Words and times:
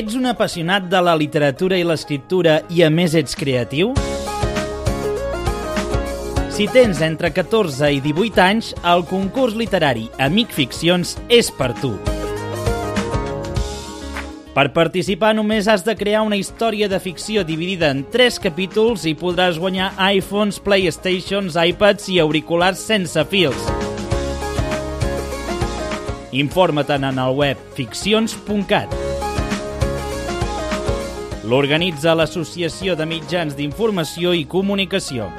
Ets 0.00 0.14
un 0.16 0.24
apassionat 0.24 0.86
de 0.88 1.00
la 1.04 1.12
literatura 1.12 1.76
i 1.76 1.82
l'escriptura 1.84 2.54
i 2.72 2.78
a 2.80 2.86
més 2.88 3.12
ets 3.18 3.34
creatiu? 3.36 3.90
Si 6.56 6.64
tens 6.72 7.02
entre 7.04 7.28
14 7.36 7.90
i 7.92 7.98
18 8.06 8.40
anys, 8.40 8.70
el 8.94 9.04
concurs 9.10 9.58
literari 9.60 10.06
Amic 10.16 10.54
Ficcions 10.56 11.18
és 11.28 11.50
per 11.52 11.74
tu. 11.82 11.90
Per 14.54 14.66
participar 14.72 15.34
només 15.36 15.68
has 15.68 15.84
de 15.84 15.92
crear 16.00 16.24
una 16.24 16.40
història 16.40 16.88
de 16.88 17.02
ficció 17.02 17.44
dividida 17.44 17.92
en 17.92 18.06
3 18.08 18.40
capítols 18.46 19.04
i 19.04 19.12
podràs 19.12 19.60
guanyar 19.60 19.92
iPhones, 20.14 20.62
Playstations, 20.64 21.60
iPads 21.60 22.08
i 22.08 22.22
auriculars 22.24 22.88
sense 22.88 23.28
fils. 23.28 23.68
Informa-te'n 26.32 27.10
en 27.12 27.20
el 27.20 27.36
web 27.44 27.70
ficcions.cat. 27.76 28.99
L'organitza 31.50 32.12
l'Associació 32.14 32.94
de 32.94 33.08
Mitjans 33.10 33.56
d'Informació 33.58 34.36
i 34.38 34.44
Comunicació. 34.46 35.32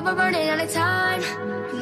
You're 0.00 0.14
never 0.14 0.18
running 0.18 0.48
out 0.48 0.64
of 0.64 0.72
time. 0.72 1.20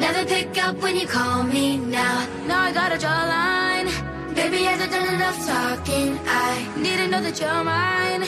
Never 0.01 0.25
pick 0.27 0.59
up 0.59 0.77
when 0.83 0.97
you 0.97 1.07
call 1.07 1.45
me 1.45 1.77
now. 1.77 2.27
Now 2.49 2.63
I 2.63 2.73
gotta 2.73 2.99
draw 2.99 3.15
a 3.15 3.27
line. 3.29 3.87
Baby, 4.35 4.65
hasn't 4.65 4.91
done 4.91 5.15
enough 5.15 5.39
talking. 5.47 6.19
I 6.27 6.67
need 6.77 6.97
to 6.97 7.07
know 7.07 7.23
that 7.23 7.39
you're 7.39 7.63
mine. 7.63 8.23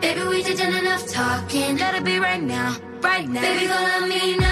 Baby, 0.00 0.22
we 0.26 0.42
just 0.42 0.58
done 0.58 0.74
enough 0.74 1.06
talking. 1.06 1.76
Gotta 1.76 2.00
be 2.02 2.18
right 2.18 2.42
now, 2.42 2.76
right 3.00 3.28
now. 3.28 3.40
Baby, 3.40 3.66
go 3.68 3.74
love 3.74 4.08
me 4.08 4.36
now, 4.36 4.45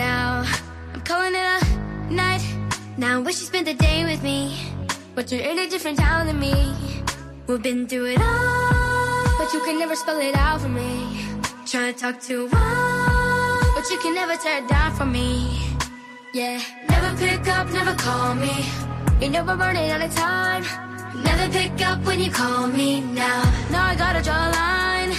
now. 0.00 0.44
I'm 0.94 1.02
calling 1.10 1.34
it 1.34 1.48
a 1.56 2.12
night. 2.22 2.44
Now 2.96 3.18
I 3.18 3.20
wish 3.26 3.36
you 3.40 3.46
spent 3.52 3.66
the 3.66 3.76
day 3.88 3.98
with 4.10 4.22
me, 4.22 4.40
but 5.14 5.24
you're 5.30 5.46
in 5.50 5.58
a 5.64 5.68
different 5.72 5.98
town 5.98 6.26
than 6.28 6.38
me. 6.48 6.56
We've 7.46 7.62
been 7.68 7.86
through 7.90 8.06
it 8.14 8.20
all, 8.20 9.24
but 9.38 9.48
you 9.54 9.60
can 9.66 9.76
never 9.82 9.96
spell 10.02 10.20
it 10.28 10.36
out 10.46 10.58
for 10.62 10.72
me. 10.82 10.92
Try 11.70 11.92
to 11.92 11.96
talk 12.02 12.16
to 12.28 12.36
one, 12.48 13.60
but 13.76 13.84
you 13.90 13.98
can 14.04 14.14
never 14.20 14.34
tear 14.42 14.58
it 14.62 14.68
down 14.68 14.90
for 14.98 15.08
me. 15.18 15.28
Yeah, 16.32 16.58
never 16.94 17.10
pick 17.22 17.44
up, 17.56 17.66
never 17.78 17.94
call 18.06 18.34
me. 18.44 18.54
You 19.20 19.28
know 19.32 19.42
we're 19.48 19.60
running 19.64 19.90
out 19.94 20.02
of 20.08 20.12
time. 20.14 20.64
Never 21.28 21.46
pick 21.58 21.76
up 21.90 21.98
when 22.06 22.18
you 22.24 22.30
call 22.30 22.68
me 22.68 23.00
now. 23.22 23.40
Now 23.72 23.84
I 23.92 23.94
gotta 24.04 24.22
draw 24.26 24.40
a 24.48 24.50
line. 24.60 25.12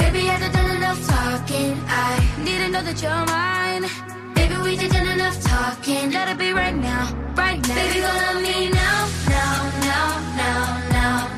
Baby, 0.00 0.20
hasn't 0.30 0.52
done 0.56 0.70
enough 0.78 1.00
talking. 1.14 1.74
I 2.04 2.10
need 2.44 2.58
to 2.62 2.68
know 2.74 2.82
that 2.88 2.98
you're 3.02 3.24
mine. 3.36 4.07
Baby, 4.48 4.62
we 4.62 4.88
done 4.88 5.06
enough 5.08 5.38
talking. 5.42 6.08
Gotta 6.08 6.34
be 6.34 6.52
right 6.52 6.74
now, 6.74 7.12
right 7.36 7.60
now. 7.68 7.74
Baby, 7.74 8.00
go 8.00 8.06
love 8.06 8.42
me 8.42 8.70
now, 8.70 9.08
now, 9.28 9.70
now, 9.84 10.08
now, 10.36 10.88
now, 10.90 11.37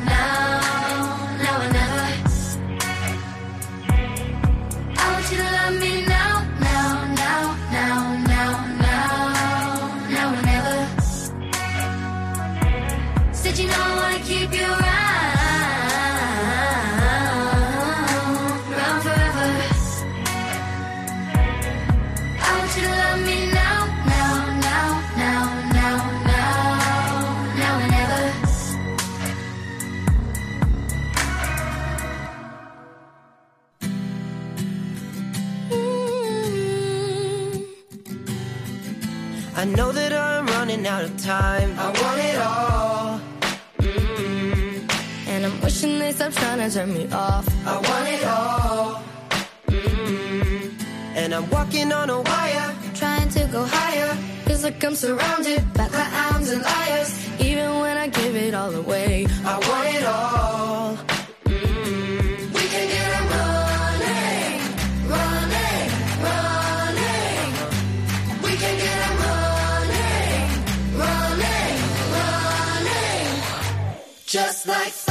running 40.80 40.92
out 40.92 41.04
of 41.04 41.16
time. 41.22 41.78
I 41.78 41.86
want 41.86 42.20
it 42.20 42.36
all. 42.36 43.20
Mm-hmm. 43.78 45.28
And 45.28 45.46
I'm 45.46 45.60
wishing 45.60 45.98
they 45.98 46.12
stop 46.12 46.32
trying 46.32 46.58
to 46.58 46.74
turn 46.74 46.92
me 46.94 47.06
off. 47.12 47.46
I 47.66 47.74
want 47.74 48.08
it 48.08 48.24
all. 48.24 49.02
Mm-hmm. 49.66 51.16
And 51.16 51.34
I'm 51.34 51.50
walking 51.50 51.92
on 51.92 52.10
a 52.10 52.20
wire. 52.20 52.74
Trying 52.94 53.28
to 53.30 53.46
go 53.52 53.64
higher. 53.64 54.14
Feels 54.46 54.64
like 54.64 54.82
I'm 54.84 54.94
surrounded 54.94 55.62
by 55.74 55.88
clowns 55.88 56.50
and 56.50 56.62
liars. 56.62 57.10
Even 57.40 57.80
when 57.80 57.96
I 57.96 58.08
give 58.08 58.34
it 58.36 58.54
all 58.54 58.74
away. 58.74 59.26
I 59.44 59.58
want 59.68 59.94
it 59.96 60.04
all. 60.04 61.09
Just 74.62 74.66
like 74.68 75.09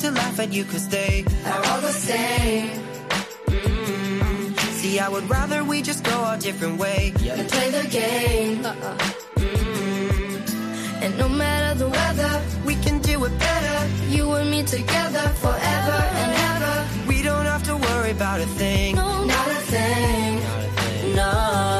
to 0.00 0.10
laugh 0.10 0.38
at 0.40 0.52
you 0.52 0.64
cause 0.64 0.88
they 0.88 1.24
Are 1.46 1.64
all 1.66 1.80
the 1.80 1.92
same. 1.92 2.68
Mm. 3.46 4.56
see 4.78 4.98
I 4.98 5.08
would 5.08 5.28
rather 5.28 5.62
we 5.64 5.82
just 5.82 6.04
go 6.04 6.12
our 6.28 6.38
different 6.38 6.78
way. 6.78 7.12
yeah. 7.20 7.34
and 7.38 7.48
play 7.48 7.70
the 7.70 7.86
game. 7.88 8.62
Mm. 8.62 11.02
And 11.02 11.18
no 11.18 11.28
matter 11.28 11.78
the 11.78 11.88
weather, 11.88 12.42
We 12.64 12.74
can 12.76 12.98
do 13.00 13.24
it 13.24 13.38
better. 13.38 13.88
you 14.08 14.30
and 14.32 14.50
me 14.50 14.62
together 14.62 15.26
forever 15.44 15.98
and 16.20 16.32
ever. 16.52 16.86
We 17.08 17.22
don't 17.22 17.46
have 17.46 17.62
to 17.64 17.76
worry 17.76 18.10
about 18.12 18.40
a 18.40 18.46
thing. 18.46 18.96
No, 18.96 19.24
not 19.24 19.48
a 19.48 19.60
thing. 19.74 20.40
No. 21.16 21.79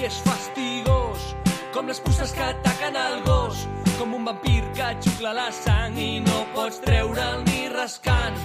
Si 0.00 0.06
és 0.06 0.18
fastigós, 0.24 1.24
com 1.74 1.84
les 1.84 1.98
puces 2.00 2.30
que 2.32 2.40
ataquen 2.40 2.94
el 2.96 3.18
gos, 3.26 3.66
com 3.98 4.14
un 4.16 4.24
vampir 4.24 4.62
que 4.72 4.86
xucla 5.04 5.34
la 5.36 5.50
sang 5.52 5.98
i 6.00 6.22
no 6.24 6.38
pots 6.54 6.78
treure'l 6.86 7.42
ni 7.44 7.66
rascant. 7.68 8.38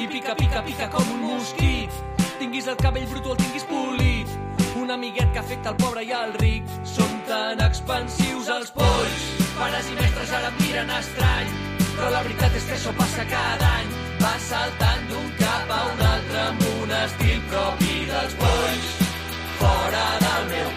I 0.00 0.06
pica, 0.08 0.32
pica, 0.38 0.62
pica 0.64 0.86
com 0.94 1.10
un 1.12 1.20
mosquit, 1.34 1.92
tinguis 2.38 2.70
el 2.72 2.80
cabell 2.80 3.04
brut 3.10 3.28
o 3.28 3.34
el 3.34 3.42
tinguis 3.42 3.68
polit. 3.68 4.32
Un 4.80 4.94
amiguet 4.96 5.36
que 5.36 5.42
afecta 5.42 5.74
el 5.74 5.78
pobre 5.84 6.06
i 6.08 6.16
el 6.16 6.32
ric, 6.40 6.72
són 6.94 7.12
tan 7.28 7.60
expansius 7.60 8.48
els 8.56 8.72
polls. 8.72 9.28
Pares 9.60 9.92
i 9.92 10.00
mestres 10.00 10.32
ara 10.40 10.48
em 10.48 10.58
miren 10.64 10.96
estrany, 10.96 11.54
però 11.90 12.08
la 12.16 12.24
veritat 12.24 12.56
és 12.56 12.70
que 12.70 12.78
això 12.80 12.96
passa 12.96 13.28
cada 13.36 13.74
any. 13.82 13.92
Va 14.24 14.32
saltant 14.48 15.08
d'un 15.12 15.30
cap 15.44 15.76
a 15.76 15.84
un 15.92 16.04
altre 16.08 16.44
amb 16.48 16.68
un 16.72 17.00
estil 17.04 17.48
propi 17.52 18.04
dels 18.08 18.40
polls. 18.40 18.92
Fora 19.62 20.06
del 20.18 20.48
meu 20.56 20.71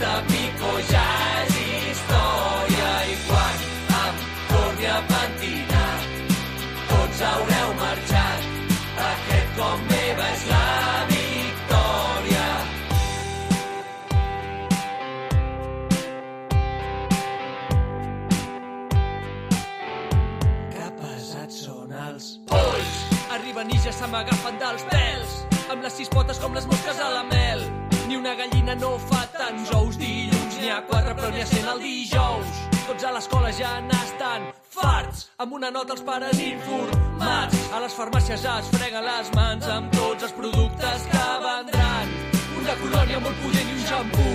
Aquesta 0.00 0.22
pico 0.32 0.68
és 0.80 1.56
història 1.60 2.92
i 3.04 3.16
quan 3.26 3.56
em 3.96 4.20
torni 4.48 4.86
a 4.88 5.00
pentinar, 5.10 5.96
tots 6.88 7.20
haureu 7.28 7.74
marxat. 7.80 8.46
Aquest 9.08 9.50
com 9.58 9.82
meva 9.90 10.28
és 10.36 10.46
la 10.52 10.70
victòria. 11.10 12.46
Que 20.78 20.88
pesats 21.02 21.60
són 21.66 21.92
els 22.06 22.30
polls. 22.48 22.96
Arriben 23.36 23.76
i 23.76 23.84
ja 23.84 23.92
se 23.92 24.08
m'agafen 24.08 24.64
dels 24.64 24.88
pèls. 24.94 25.38
Amb 25.68 25.84
les 25.84 26.00
sis 26.00 26.08
potes 26.08 26.40
com 26.40 26.56
les 26.56 26.72
mosques 26.72 27.04
a 27.04 27.12
la 27.18 27.22
mel. 27.28 27.39
Una 28.30 28.46
gallina 28.46 28.74
no 28.76 28.90
fa 29.10 29.24
tants 29.34 29.70
ous 29.74 29.96
dilluns. 29.98 30.58
N'hi 30.62 30.68
ha 30.70 30.76
quatre 30.86 31.14
però 31.18 31.30
n'hi 31.34 31.40
ha 31.42 31.46
cent 31.50 31.64
el 31.72 31.80
dijous. 31.82 32.60
Tots 32.86 33.06
a 33.08 33.10
l'escola 33.16 33.50
ja 33.56 33.72
n'estan 33.82 34.44
farts. 34.76 35.24
Amb 35.42 35.56
una 35.58 35.70
nota 35.74 35.96
els 35.96 36.04
pares 36.06 36.38
informats. 36.44 37.58
A 37.74 37.80
les 37.82 37.96
farmàcies 37.98 38.46
es 38.52 38.70
freguen 38.76 39.02
les 39.08 39.32
mans 39.34 39.66
amb 39.74 39.90
tots 39.96 40.28
els 40.28 40.36
productes 40.38 41.08
que 41.10 41.26
vendran. 41.48 42.14
Una 42.62 42.78
colònia 42.84 43.24
molt 43.26 43.42
pudent 43.42 43.74
i 43.74 43.76
un 43.80 43.84
xampú. 43.90 44.30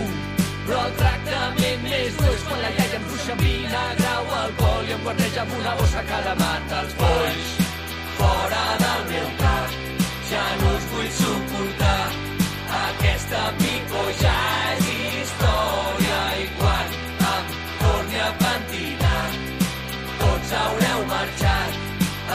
Però 0.68 0.84
el 0.90 1.00
tractament 1.00 1.88
més 1.88 2.20
dur 2.20 2.36
és 2.36 2.48
quan 2.52 2.64
la 2.66 2.76
iaia 2.76 3.00
em 3.00 3.10
ruixa 3.14 3.34
amb 3.38 3.48
vinagre 3.48 4.14
o 4.20 4.40
alcohol 4.44 4.90
i 4.92 4.98
em 5.00 5.04
guardeja 5.08 5.46
amb 5.48 5.60
una 5.62 5.80
bossa 5.80 6.08
que 6.12 6.24
la 6.28 6.36
mata 6.44 6.84
els 6.84 7.00
polls. 7.00 7.58
Fora 8.20 8.64
del 8.84 9.12
meu 9.14 9.36
cap, 9.40 9.84
ja 10.34 10.48
no 10.60 10.80
us 10.82 10.90
vull 10.92 11.14
suportar. 11.22 11.55
Aquesta 13.26 13.54
pico 13.58 14.02
ja 14.22 14.34
és 14.78 14.90
història 14.94 16.18
i 16.38 16.44
quan 16.60 16.92
em 17.26 17.48
torni 17.80 18.20
a 18.22 18.28
pentinar, 18.38 19.24
tots 20.20 20.52
haureu 20.60 21.02
marxat. 21.10 21.80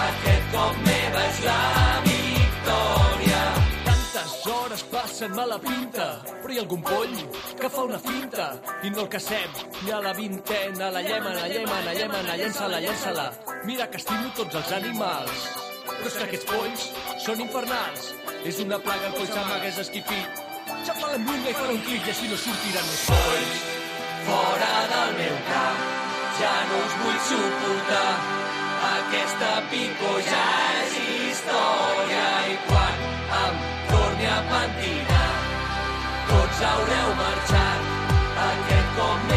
Aquest 0.00 0.50
cop 0.56 0.80
meva 0.88 1.22
és 1.28 1.38
la 1.44 1.60
victòria. 2.08 3.44
Tantes 3.86 4.34
hores 4.50 4.84
passen 4.96 5.38
a 5.38 5.46
la 5.52 5.60
pinta, 5.68 6.08
però 6.26 6.56
hi 6.56 6.58
ha 6.58 6.66
algun 6.66 6.84
poll 6.90 7.16
que 7.62 7.72
fa 7.76 7.86
una 7.92 8.02
finta 8.10 8.50
i 8.82 8.90
no 8.90 9.06
el 9.06 9.14
cacem 9.14 9.62
ni 9.84 9.94
la 9.94 10.18
vintena. 10.18 10.90
La 10.90 11.06
llemen, 11.06 11.38
la 11.38 11.48
llemen, 11.54 11.86
la 11.86 11.96
llemen, 12.02 12.30
la 12.34 12.38
llença-la, 12.42 12.82
llença-la. 12.82 13.30
Mira 13.62 13.86
que 13.86 14.02
estimo 14.02 14.34
tots 14.42 14.58
els 14.64 14.76
animals, 14.82 15.48
però 15.86 16.06
és 16.10 16.18
que 16.18 16.28
aquests 16.28 16.50
polls 16.50 16.92
són 17.30 17.48
infernals. 17.48 18.14
És 18.42 18.58
una 18.58 18.82
plaga 18.82 19.12
el 19.14 19.20
poll 19.20 19.36
se 19.36 19.50
m'hagués 19.52 19.84
esquipit. 19.86 20.49
Ja 20.86 20.94
fa 20.96 21.10
l'embunga 21.12 21.50
i 21.50 21.56
farà 21.56 21.72
un 21.76 21.80
clic 21.84 22.06
i 22.06 22.12
així 22.12 22.28
no 22.30 22.36
sortiran 22.40 22.86
més 22.88 23.00
polls. 23.08 23.64
Fora 24.28 24.70
del 24.92 25.10
meu 25.18 25.34
cap, 25.48 25.82
ja 26.38 26.52
no 26.70 26.78
us 26.86 26.94
vull 27.02 27.18
suportar. 27.28 28.12
Aquesta 28.90 29.50
pico 29.72 30.12
ja 30.30 30.46
és 30.78 30.96
història 31.02 32.24
i 32.54 32.56
quan 32.70 33.04
em 33.40 33.60
torni 33.90 34.30
a 34.36 34.38
pentinar, 34.54 35.28
tots 36.32 36.64
haureu 36.70 37.12
marxat. 37.20 37.92
Aquest 38.48 38.96
com 38.96 39.30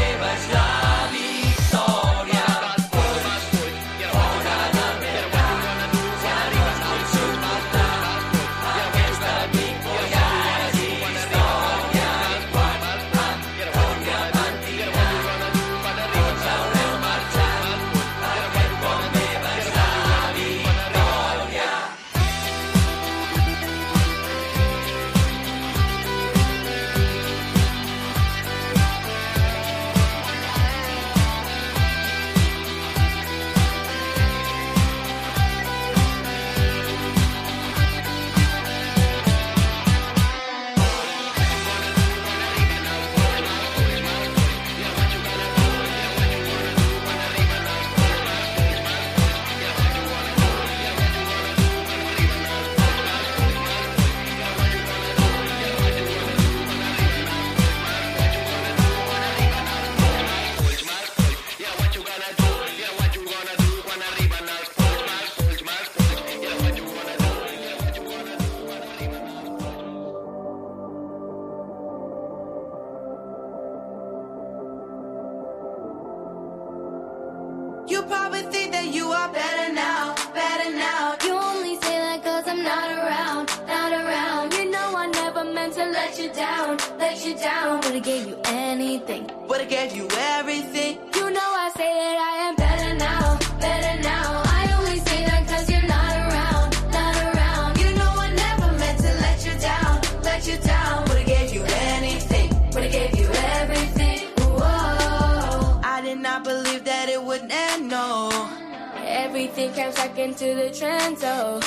back 110.13 110.19
into 110.19 110.53
the 110.55 110.69
trend, 110.69 111.17
so 111.17 111.59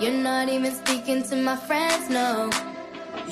you're 0.00 0.12
not 0.12 0.48
even 0.48 0.72
speaking 0.72 1.22
to 1.22 1.36
my 1.36 1.56
friends, 1.56 2.10
no. 2.10 2.50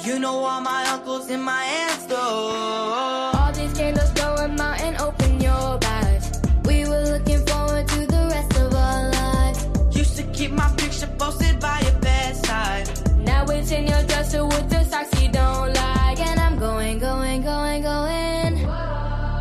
You 0.04 0.18
know 0.18 0.36
all 0.44 0.60
my 0.60 0.84
uncles 0.88 1.28
and 1.30 1.42
my 1.42 1.62
aunts, 1.64 2.06
though. 2.06 3.32
All 3.34 3.52
these 3.52 3.72
candles 3.74 4.10
going 4.12 4.58
out 4.58 4.80
and 4.80 4.96
open 5.00 5.40
your 5.40 5.78
eyes. 5.84 6.40
We 6.64 6.84
were 6.84 7.04
looking 7.04 7.44
forward 7.46 7.88
to 7.88 8.06
the 8.06 8.28
rest 8.32 8.56
of 8.56 8.74
our 8.74 9.10
lives. 9.10 9.96
Used 9.96 10.16
to 10.16 10.22
keep 10.32 10.52
my 10.52 10.70
picture 10.76 11.10
posted 11.18 11.60
by 11.60 11.80
your 11.80 11.98
bedside. 12.00 12.88
Now 13.18 13.44
it's 13.44 13.70
in 13.70 13.86
your 13.86 14.02
dresser 14.04 14.44
with 14.46 14.70
the 14.70 14.84
socks 14.84 15.20
you 15.22 15.30
don't 15.30 15.74
like. 15.74 16.20
And 16.20 16.40
I'm 16.40 16.58
going, 16.58 16.98
going, 16.98 17.42
going, 17.42 17.82
going. 17.82 18.54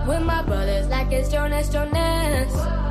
With 0.07 0.23
my 0.23 0.41
brothers 0.43 0.88
like 0.88 1.12
it's 1.12 1.31
Jonas, 1.31 1.69
Jonas. 1.69 2.88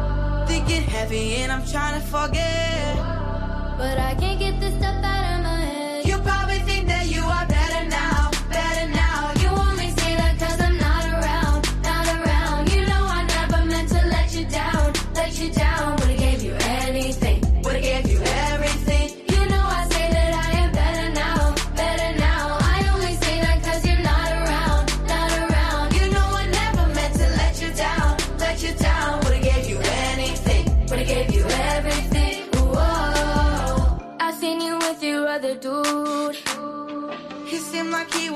Thinking 0.69 0.91
heavy 0.91 1.37
and 1.37 1.51
I'm 1.51 1.65
trying 1.65 1.99
to 1.99 2.07
forget. 2.09 2.97
But 3.79 3.97
I 3.97 4.15
can't 4.21 4.39
get 4.39 4.61
this 4.61 4.75
stuff 4.75 5.03
out 5.03 5.39
of 5.39 5.43
my 5.43 5.48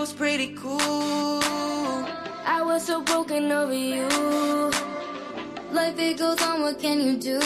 was 0.03 0.13
pretty 0.13 0.49
cool. 0.55 1.41
I 2.45 2.61
was 2.65 2.85
so 2.85 3.03
broken 3.03 3.53
over 3.53 3.73
you. 3.73 4.09
Life 5.71 5.97
it 5.97 6.19
goes 6.19 6.43
on, 6.43 6.63
what 6.63 6.81
can 6.81 7.01
you 7.01 7.17
do? 7.17 7.39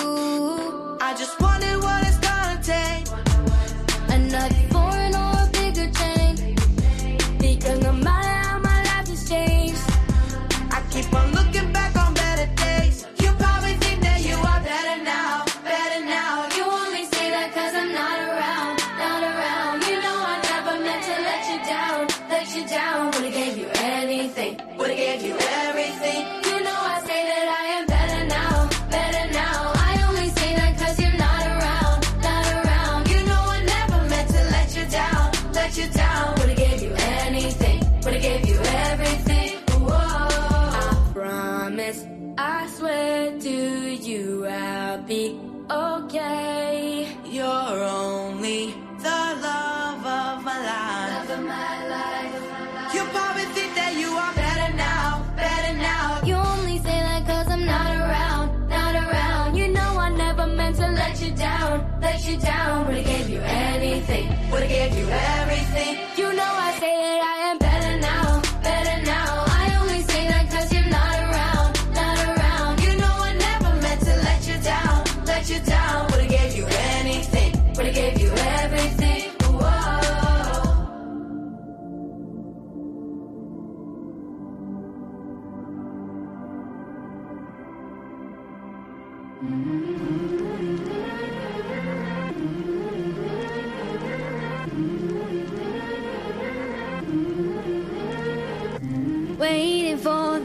I 1.02 1.14
just 1.18 1.38
wondered 1.38 1.82
what 1.82 2.02
it's 2.08 2.16
gonna 2.16 2.58
take. 2.62 3.06
Another 4.08 4.65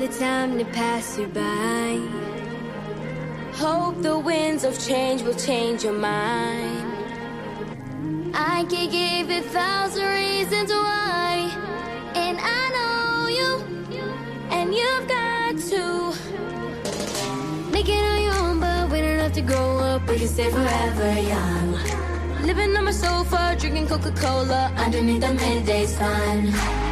the 0.02 0.08
time 0.18 0.58
to 0.58 0.66
pass 0.66 1.20
you 1.20 1.28
by. 1.28 2.02
Hope 3.54 4.02
the 4.02 4.18
winds 4.18 4.64
of 4.64 4.74
change 4.84 5.22
will 5.22 5.36
change 5.36 5.84
your 5.84 5.94
mind. 5.94 6.88
I 8.34 8.66
can 8.68 8.90
give 8.90 9.30
a 9.30 9.42
thousand 9.50 10.04
reasons 10.04 10.72
why, 10.72 11.52
and 12.16 12.36
I 12.42 12.64
know 12.76 13.28
you, 13.38 13.52
and 14.50 14.74
you've 14.74 15.08
got 15.08 15.54
to 15.70 15.84
make 17.72 17.88
it 17.88 18.04
on 18.04 18.24
your 18.24 18.34
own, 18.42 18.60
but 18.60 18.90
we 18.90 19.02
don't 19.02 19.20
have 19.20 19.34
to 19.34 19.42
grow 19.42 19.78
up. 19.78 20.10
We 20.10 20.18
can 20.18 20.28
stay 20.28 20.50
forever 20.50 21.20
young. 21.20 21.74
Living 22.42 22.76
on 22.76 22.86
my 22.86 22.92
sofa, 22.92 23.56
drinking 23.60 23.88
Coca 23.88 24.12
Cola 24.14 24.74
underneath 24.78 25.22
the 25.22 25.34
midday 25.36 25.86
sun. 25.86 26.91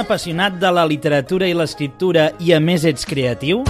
apassionat 0.00 0.56
de 0.60 0.70
la 0.72 0.86
literatura 0.88 1.46
i 1.48 1.54
l'escriptura 1.54 2.30
i 2.40 2.54
a 2.56 2.60
més 2.60 2.86
ets 2.88 3.06
creatiu? 3.08 3.62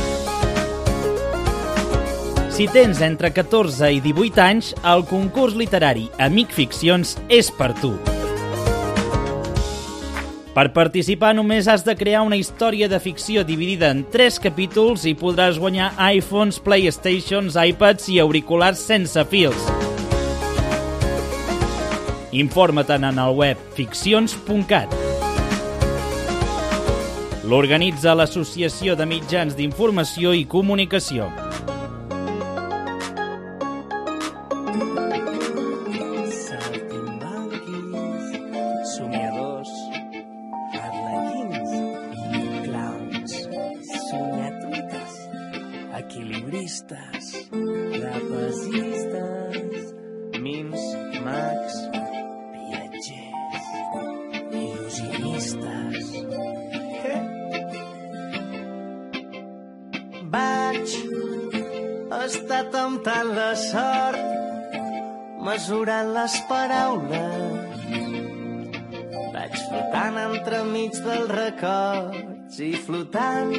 Si 2.54 2.66
tens 2.68 3.00
entre 3.00 3.30
14 3.32 3.88
i 3.96 4.00
18 4.04 4.42
anys, 4.44 4.70
el 4.84 5.06
concurs 5.08 5.54
literari 5.56 6.10
Amic 6.20 6.52
Ficcions 6.52 7.14
és 7.32 7.48
per 7.56 7.70
tu. 7.80 7.94
Per 10.50 10.66
participar 10.74 11.30
només 11.38 11.70
has 11.70 11.86
de 11.86 11.94
crear 11.96 12.20
una 12.26 12.36
història 12.36 12.90
de 12.90 12.98
ficció 13.00 13.46
dividida 13.48 13.88
en 13.94 14.02
3 14.12 14.40
capítols 14.44 15.06
i 15.08 15.14
podràs 15.16 15.56
guanyar 15.62 15.92
iPhones, 16.10 16.60
Playstations, 16.60 17.56
iPads 17.56 18.10
i 18.12 18.18
auriculars 18.20 18.82
sense 18.92 19.24
fils. 19.30 19.70
Informa-te'n 22.30 23.08
en 23.08 23.24
el 23.24 23.38
web 23.40 23.70
ficcions.cat. 23.78 24.99
L'organitza 27.50 28.12
l'Associació 28.14 28.94
de 28.94 29.02
Mitjans 29.10 29.56
d'Informació 29.58 30.30
i 30.38 30.44
Comunicació. 30.46 31.24
saltimbanquis, 36.30 37.90
estar 62.70 62.86
temptant 62.86 63.34
la 63.34 63.54
sort 63.54 64.18
mesurant 65.42 66.12
les 66.14 66.34
paraules. 66.48 67.82
Vaig 69.34 69.54
flotant 69.68 70.18
entremig 70.18 70.92
dels 70.92 71.30
records 71.30 72.60
i 72.60 72.72
flotant, 72.76 73.54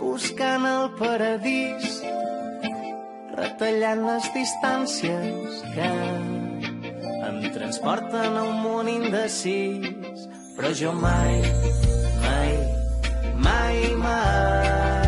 buscant 0.00 0.66
el 0.66 0.90
paradís, 0.98 2.02
retallant 3.36 4.04
les 4.06 4.30
distàncies 4.34 5.62
que 5.74 5.90
em 7.30 7.42
transporten 7.54 8.36
a 8.36 8.42
un 8.44 8.62
món 8.62 8.88
indecis. 8.88 10.28
Però 10.56 10.72
jo 10.76 10.92
mai, 10.92 11.40
mai, 12.20 12.56
mai, 13.40 13.94
mai 13.96 14.99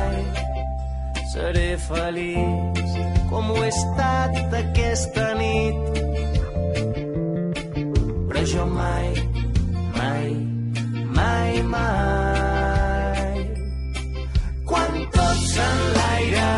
seré 1.32 1.78
feliç 1.80 2.96
com 3.30 3.50
ho 3.50 3.60
he 3.64 3.68
estat 3.68 4.56
aquesta 4.58 5.26
nit. 5.38 6.00
Però 8.28 8.42
jo 8.52 8.66
mai, 8.72 9.06
mai, 9.96 10.26
mai, 11.18 11.62
mai. 11.74 13.38
Quan 14.68 14.98
tot 15.16 15.38
s'enlaira, 15.52 16.50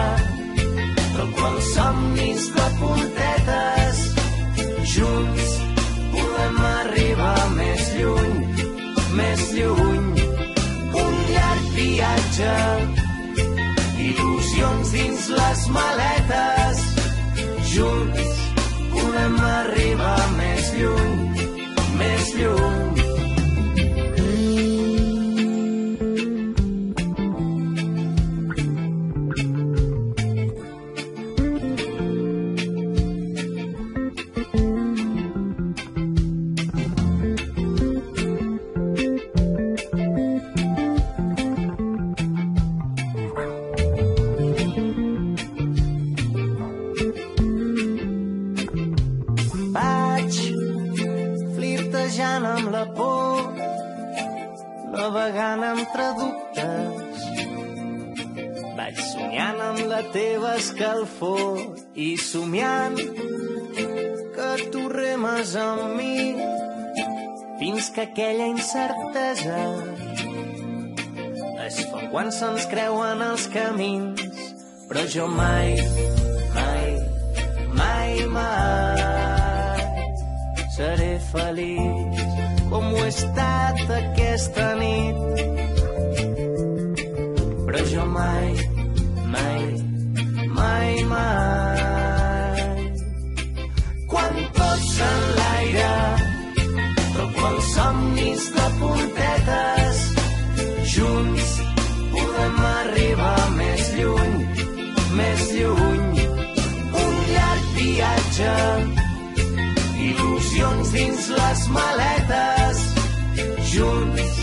però 0.96 1.28
quan 1.38 1.60
somnis 1.74 2.48
de 2.56 2.66
puntetes, 2.80 4.02
junts 4.96 5.54
podem 6.16 6.58
arribar 6.72 7.38
més 7.60 7.86
lluny, 8.00 8.34
més 9.20 9.46
lluny. 9.60 10.10
Un 11.04 11.14
llarg 11.30 11.72
viatge 11.78 12.83
les 15.54 15.68
maletes. 15.70 16.78
Junts 17.72 18.38
podem 18.92 19.36
arribar 19.50 20.20
més 20.38 20.72
lluny, 20.78 21.44
més 21.98 22.32
lluny. 22.40 22.73
Quan 72.24 72.32
se'ns 72.32 72.64
creuen 72.72 73.20
els 73.20 73.42
camins. 73.52 74.20
Però 74.88 75.02
jo 75.12 75.26
mai, 75.28 75.74
mai, 76.54 76.86
mai, 77.76 78.12
mai 78.36 79.82
seré 80.76 81.10
feliç 81.32 82.22
com 82.70 82.88
ho 82.94 83.02
he 83.02 83.10
estat 83.10 83.92
aquesta 83.98 84.70
nit. 84.80 85.20
Però 87.66 87.84
jo 87.92 88.08
mai, 88.16 88.48
mai, 89.36 89.62
mai, 90.62 90.90
mai 91.12 92.66
quan 94.08 94.42
tot 94.62 94.90
s'enlaira 94.96 95.94
però 97.12 97.26
quan 97.36 97.56
somnis 97.74 98.52
de 98.56 98.66
puntetes 98.80 99.73
viatge, 108.34 108.94
il·lusions 109.98 110.92
dins 110.92 111.28
les 111.30 111.68
maletes. 111.68 112.78
Junts 113.72 114.38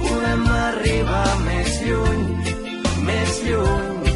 podem 0.00 0.46
arribar 0.46 1.38
més 1.46 1.80
lluny, 1.82 2.22
més 3.06 3.42
lluny. 3.46 4.14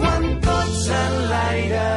Quan 0.00 0.40
tot 0.40 0.68
s'enlaira. 0.84 1.88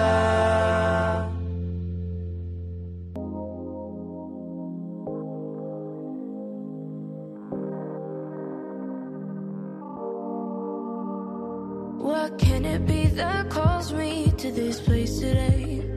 What 12.04 12.38
can 12.38 12.66
it 12.66 12.86
be 12.86 13.08
that 13.16 13.50
calls 13.50 13.94
me 13.94 14.32
to 14.38 14.52
this 14.52 14.82
place 14.82 15.20
today? 15.20 15.93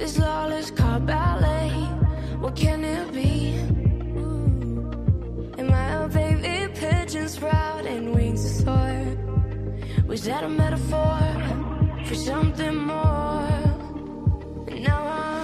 This 0.00 0.16
lawless 0.16 0.70
car 0.70 0.98
ballet. 0.98 1.68
What 2.40 2.56
can 2.56 2.82
it 2.84 3.12
be? 3.12 3.52
Am 5.60 5.70
I 5.70 6.04
a 6.04 6.08
baby 6.08 6.72
pigeon 6.72 7.28
sprouting 7.28 8.14
wings 8.14 8.42
to 8.42 8.48
soar? 8.62 9.04
Was 10.06 10.24
that 10.24 10.42
a 10.42 10.48
metaphor 10.48 11.20
for 12.06 12.14
something 12.14 12.76
more? 12.76 13.44
And 14.68 14.84
now 14.84 15.02
I'm 15.02 15.39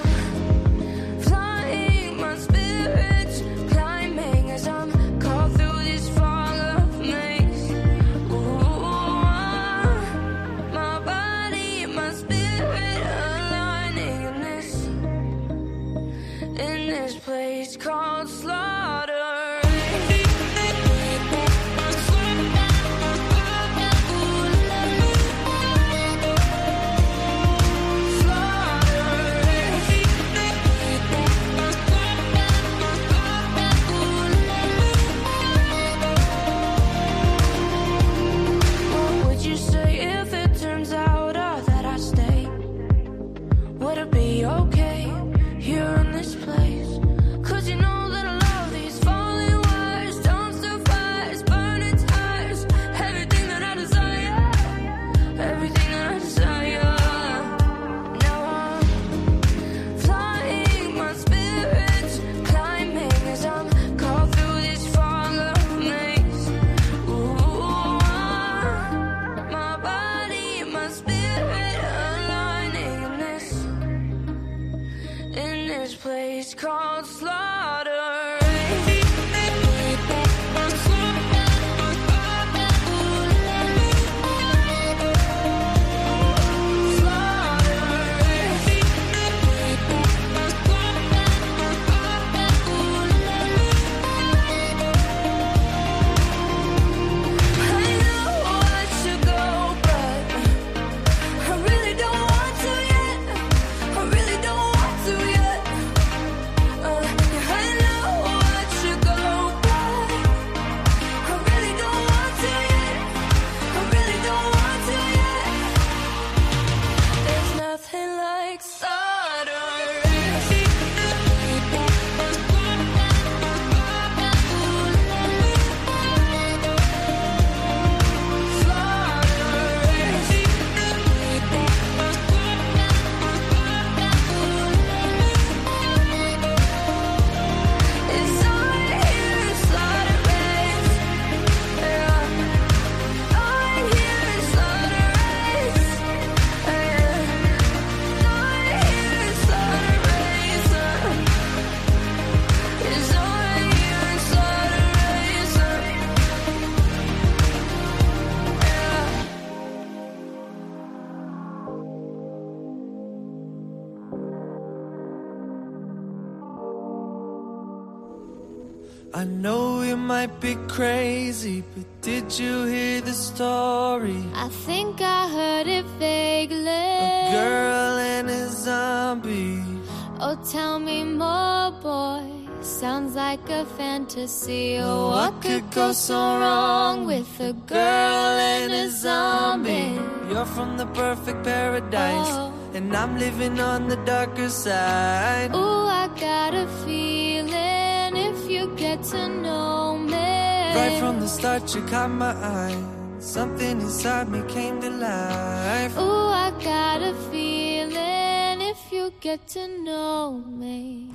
go 185.87 185.93
so 185.93 186.18
wrong 186.41 187.07
with 187.07 187.41
a 187.41 187.53
girl 187.53 188.34
and 188.55 188.72
a 188.72 188.91
zombie? 188.91 189.95
You're 190.28 190.51
from 190.57 190.76
the 190.76 190.87
perfect 190.87 191.45
paradise, 191.45 192.32
Oh. 192.34 192.53
and 192.74 192.89
I'm 193.01 193.12
living 193.24 193.61
on 193.61 193.80
the 193.93 193.99
darker 194.12 194.49
side. 194.49 195.51
Ooh, 195.55 195.87
I 196.03 196.05
got 196.28 196.53
a 196.55 196.66
feeling 196.84 198.12
if 198.30 198.39
you 198.51 198.62
get 198.84 198.99
to 199.14 199.22
know 199.28 199.97
me. 200.12 200.32
Right 200.78 200.97
from 201.03 201.20
the 201.20 201.28
start, 201.28 201.62
you 201.74 201.82
caught 201.93 202.11
my 202.11 202.34
eye. 202.59 202.78
Something 203.20 203.80
inside 203.87 204.28
me 204.34 204.41
came 204.57 204.76
to 204.84 204.91
life. 204.91 205.95
Ooh, 205.99 206.28
I 206.47 206.49
got 206.72 206.99
a 207.12 207.14
feeling 207.30 208.59
if 208.72 208.80
you 208.95 209.05
get 209.20 209.41
to 209.55 209.62
know 209.87 210.43
me. 210.62 211.11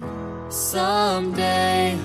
Someday, 0.50 1.98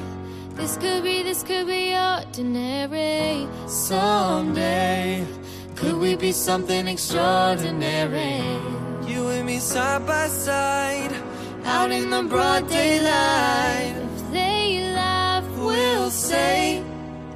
This 0.56 0.76
could 0.76 1.04
be, 1.04 1.22
this 1.22 1.42
could 1.42 1.66
be 1.66 1.94
ordinary. 1.94 3.46
someday, 3.66 5.24
Could 5.76 5.96
we 5.98 6.16
be 6.16 6.32
something 6.32 6.88
extraordinary? 6.88 8.40
you 9.06 9.28
and 9.28 9.46
me 9.46 9.58
side 9.58 10.06
by 10.06 10.26
side, 10.28 11.12
out 11.64 11.90
in 11.92 12.10
the 12.10 12.22
broad 12.22 12.68
daylight. 12.68 13.94
If 14.16 14.32
they 14.32 14.80
laugh, 14.94 15.44
We'll 15.58 16.10
say 16.10 16.82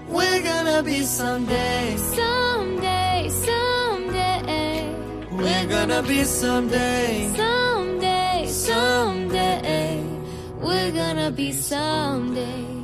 we're 0.09 0.43
gonna 0.43 0.83
be 0.83 1.03
someday. 1.03 1.97
someday, 1.97 3.29
someday, 3.29 4.95
We're 5.31 5.66
gonna 5.66 6.03
be 6.03 6.25
someday. 6.25 7.29
someday, 7.37 8.47
someday, 8.49 10.03
we're 10.61 10.93
gonna 10.93 11.31
be 11.31 11.53
someday. 11.53 12.80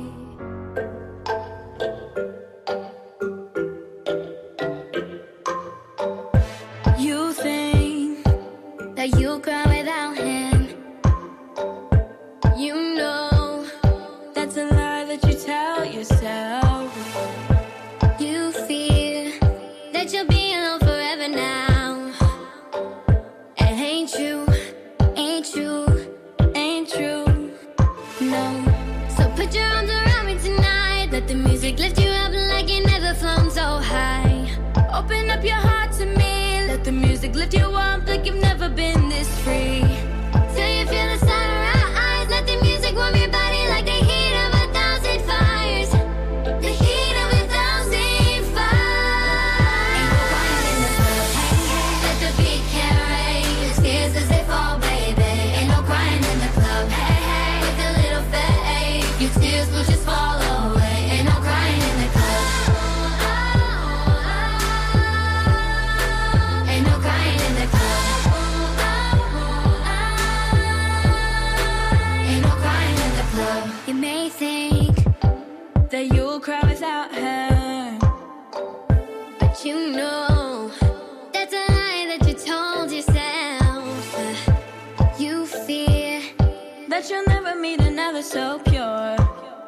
That 86.99 87.11
you'll 87.11 87.25
never 87.27 87.53
meet 87.53 87.79
another 87.79 88.23
so 88.23 88.57
pure, 88.65 89.15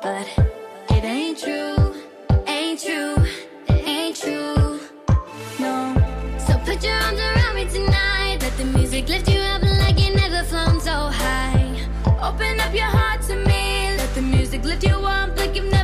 but 0.01 0.27
it 0.89 1.03
ain't 1.03 1.37
true, 1.37 1.93
ain't 2.47 2.79
true, 2.81 3.15
ain't 3.69 4.15
true. 4.15 4.79
No. 5.59 5.75
So 6.47 6.57
put 6.65 6.83
your 6.83 6.95
arms 6.95 7.19
around 7.19 7.53
me 7.53 7.65
tonight. 7.65 8.37
Let 8.41 8.57
the 8.57 8.65
music 8.65 9.07
lift 9.07 9.29
you 9.29 9.41
up 9.41 9.61
like 9.61 9.99
you 9.99 10.15
never 10.15 10.43
flown 10.43 10.81
so 10.81 10.97
high. 11.21 11.77
Open 12.19 12.59
up 12.61 12.73
your 12.73 12.91
heart 12.97 13.21
to 13.27 13.35
me. 13.35 13.95
Let 13.95 14.11
the 14.15 14.23
music 14.23 14.63
lift 14.63 14.83
you 14.83 14.95
up 14.95 15.37
like 15.37 15.55
you've 15.55 15.65
never 15.65 15.78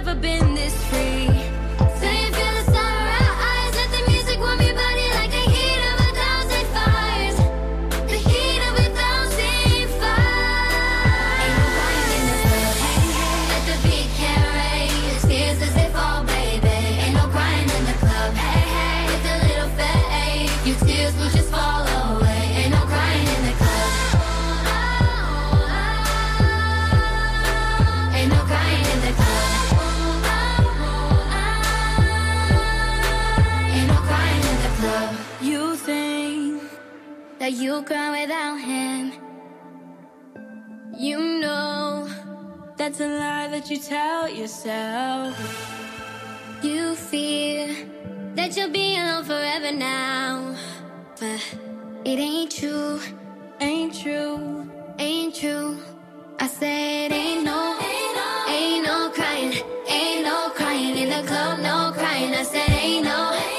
you'll 37.75 37.83
cry 37.83 38.21
without 38.21 38.55
him. 38.55 39.11
You 40.97 41.19
know 41.41 42.07
that's 42.77 43.01
a 43.01 43.07
lie 43.07 43.47
that 43.49 43.69
you 43.69 43.77
tell 43.77 44.29
yourself. 44.29 45.35
You 46.63 46.95
fear 46.95 47.75
that 48.35 48.55
you'll 48.55 48.71
be 48.71 48.95
alone 48.97 49.25
forever 49.25 49.73
now. 49.73 50.55
But 51.19 51.41
it 52.05 52.17
ain't 52.17 52.51
true, 52.51 52.99
ain't 53.59 53.93
true, 53.93 54.71
ain't 54.97 55.35
true. 55.35 55.77
I 56.39 56.47
said 56.47 57.11
ain't 57.11 57.43
no, 57.43 57.77
ain't 58.47 58.85
no 58.85 59.11
crying, 59.13 59.53
ain't 59.89 60.23
no 60.23 60.49
crying 60.55 60.95
in 60.97 61.09
the 61.09 61.27
club, 61.27 61.59
no 61.59 61.91
crying. 61.93 62.33
I 62.33 62.43
said 62.43 62.69
ain't 62.69 63.03
no, 63.03 63.54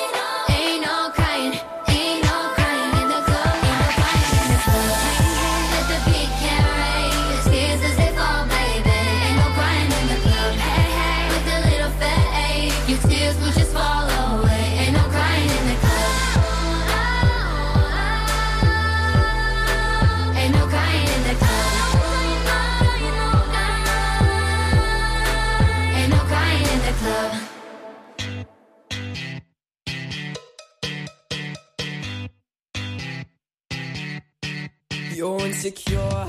You're 35.17 35.41
insecure, 35.47 36.27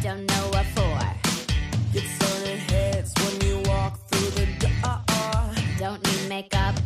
Don't 0.00 0.24
know 0.24 0.48
what 0.52 0.66
for. 0.66 0.98
get 1.92 2.04
turning 2.20 2.58
heads 2.58 3.12
when 3.18 3.40
you 3.40 3.58
walk 3.68 3.98
through 4.08 4.30
the 4.38 4.46
door 4.60 5.00
Don't 5.80 6.00
need 6.06 6.28
makeup. 6.28 6.76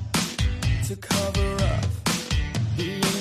to 0.87 0.97
cover 0.97 1.55
up. 1.65 1.85
Being 2.79 3.18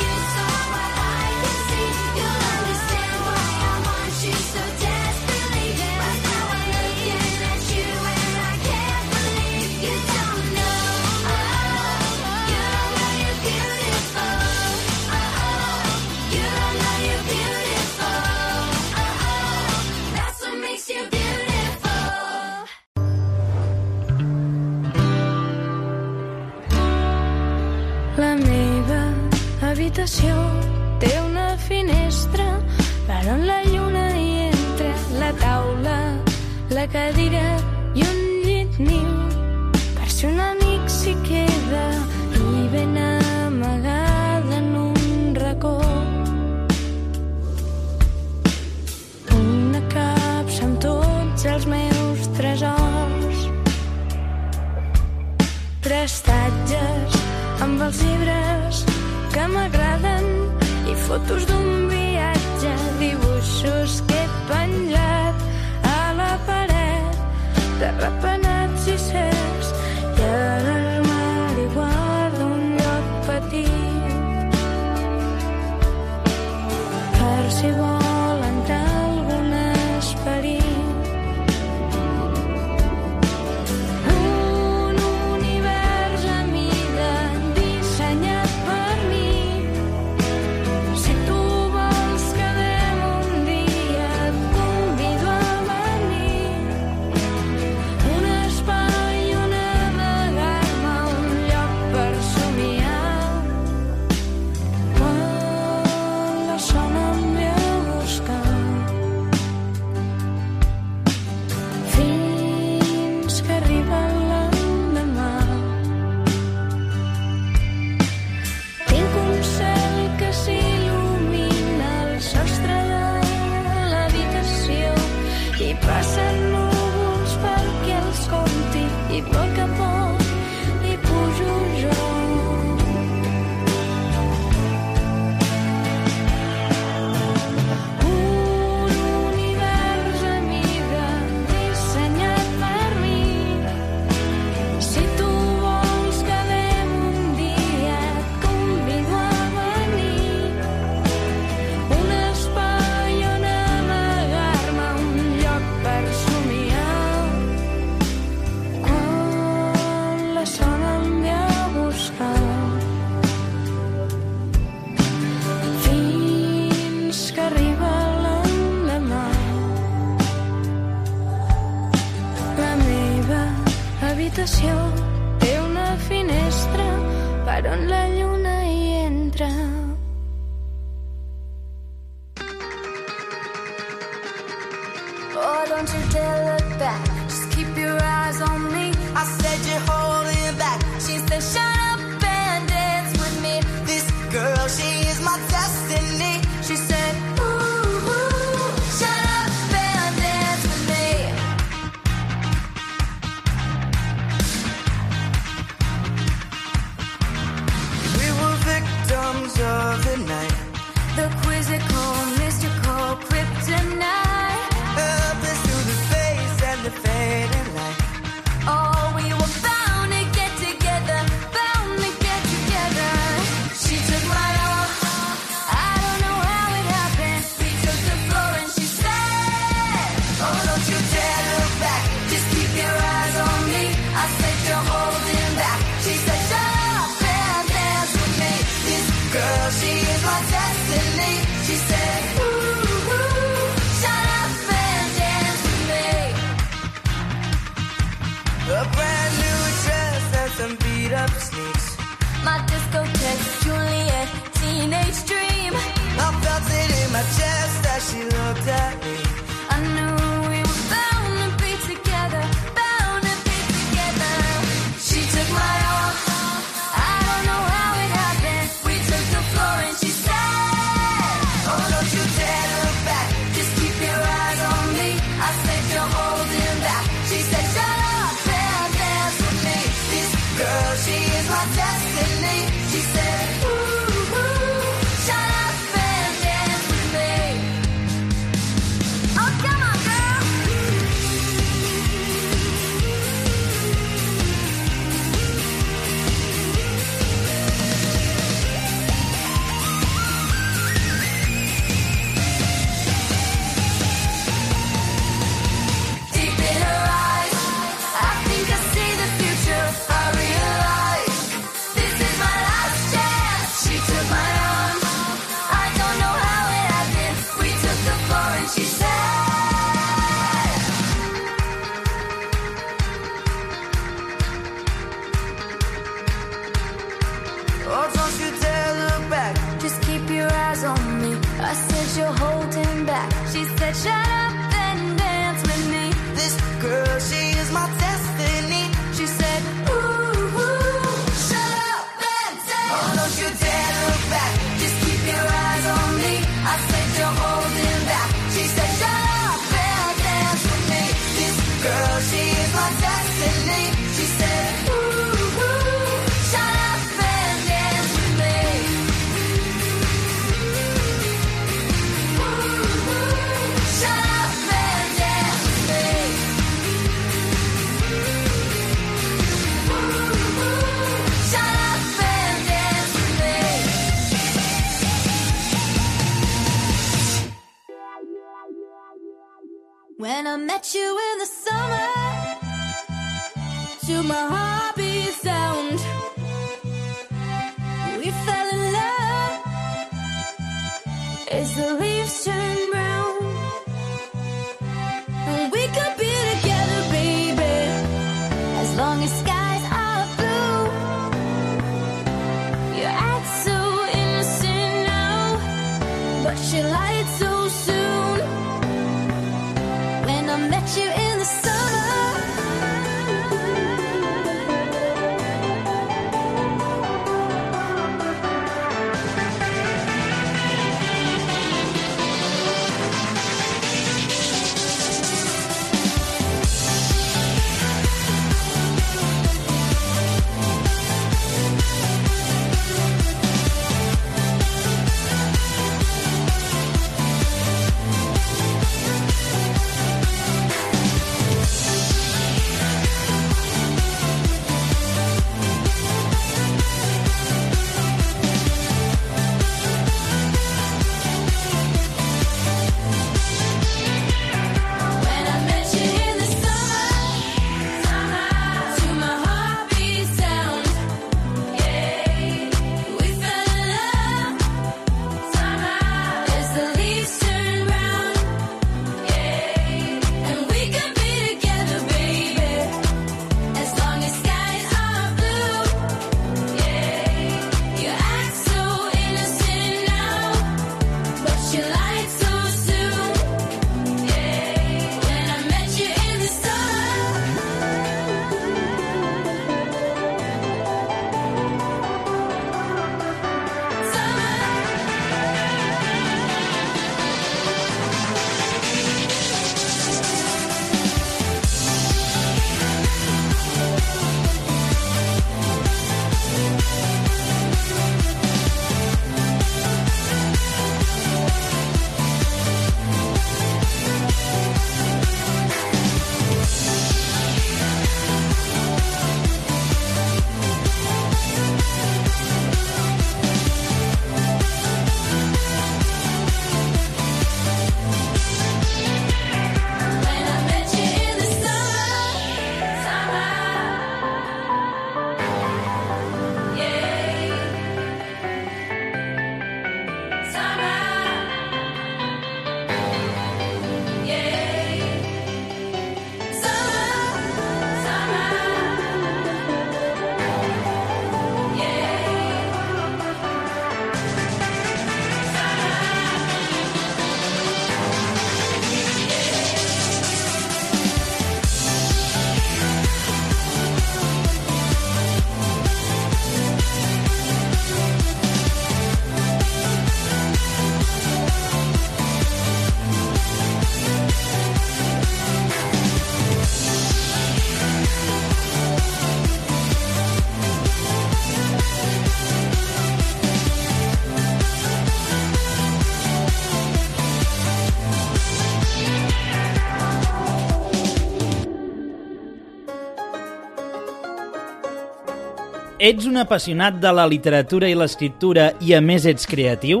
Ets 596.02 596.24
un 596.26 596.34
apassionat 596.34 596.96
de 596.98 597.10
la 597.14 597.22
literatura 597.30 597.86
i 597.86 597.94
l'escriptura 597.94 598.72
i 598.82 598.90
a 598.96 598.98
més 598.98 599.22
ets 599.22 599.46
creatiu? 599.46 600.00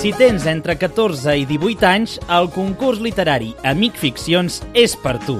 Si 0.00 0.12
tens 0.16 0.46
entre 0.48 0.78
14 0.80 1.34
i 1.36 1.44
18 1.44 1.84
anys, 1.84 2.14
el 2.32 2.48
concurs 2.54 3.02
literari 3.04 3.50
Amic 3.60 4.00
Ficcions 4.00 4.62
és 4.72 4.96
per 5.04 5.18
tu. 5.26 5.36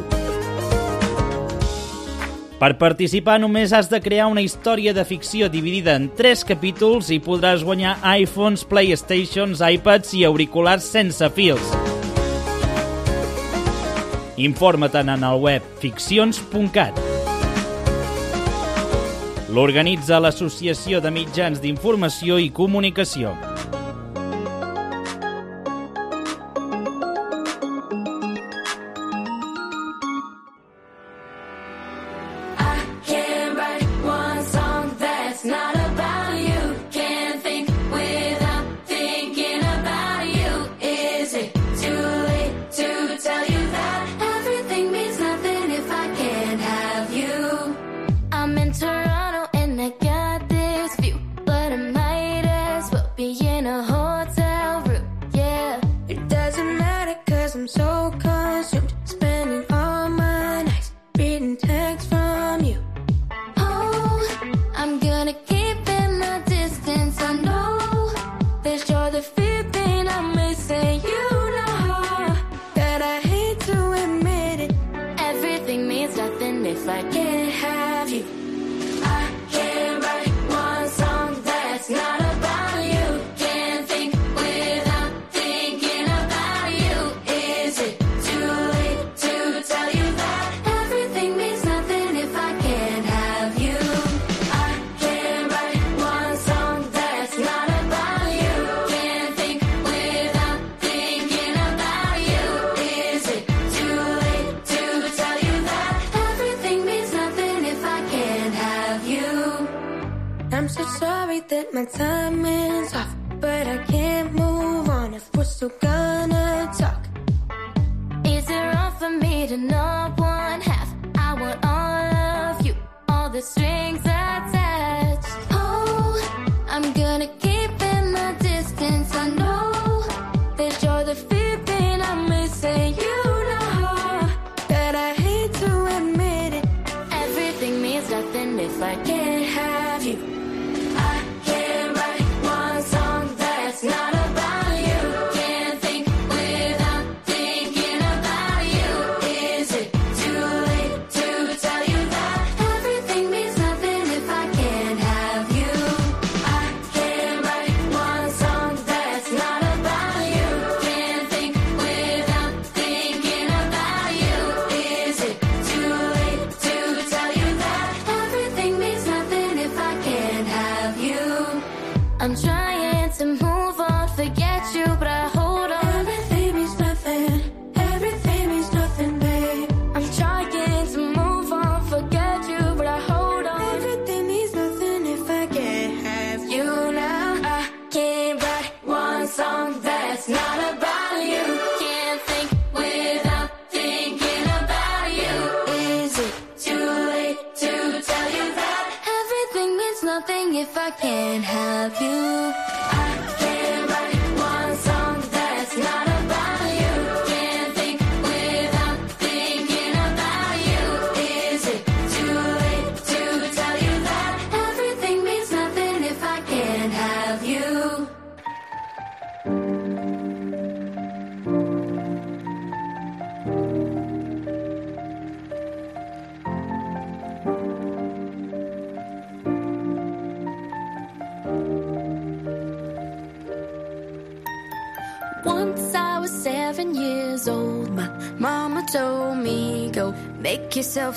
Per 2.60 2.72
participar 2.76 3.38
només 3.40 3.72
has 3.72 3.88
de 3.88 4.04
crear 4.04 4.28
una 4.28 4.44
història 4.44 4.92
de 4.92 5.08
ficció 5.08 5.48
dividida 5.48 5.96
en 5.96 6.10
3 6.20 6.44
capítols 6.52 7.08
i 7.08 7.22
podràs 7.24 7.64
guanyar 7.64 7.96
iPhones, 8.12 8.68
Playstations, 8.68 9.64
iPads 9.64 10.12
i 10.20 10.28
auriculars 10.28 10.84
sense 10.84 11.32
fils. 11.32 11.72
Informa't 14.36 15.00
en 15.16 15.30
el 15.32 15.40
web 15.40 15.76
ficcions.cat. 15.80 17.15
L'organitza 19.56 20.18
l'Associació 20.20 20.98
de 21.00 21.08
Mitjans 21.16 21.62
d'Informació 21.62 22.36
i 22.44 22.50
Comunicació. 22.52 23.32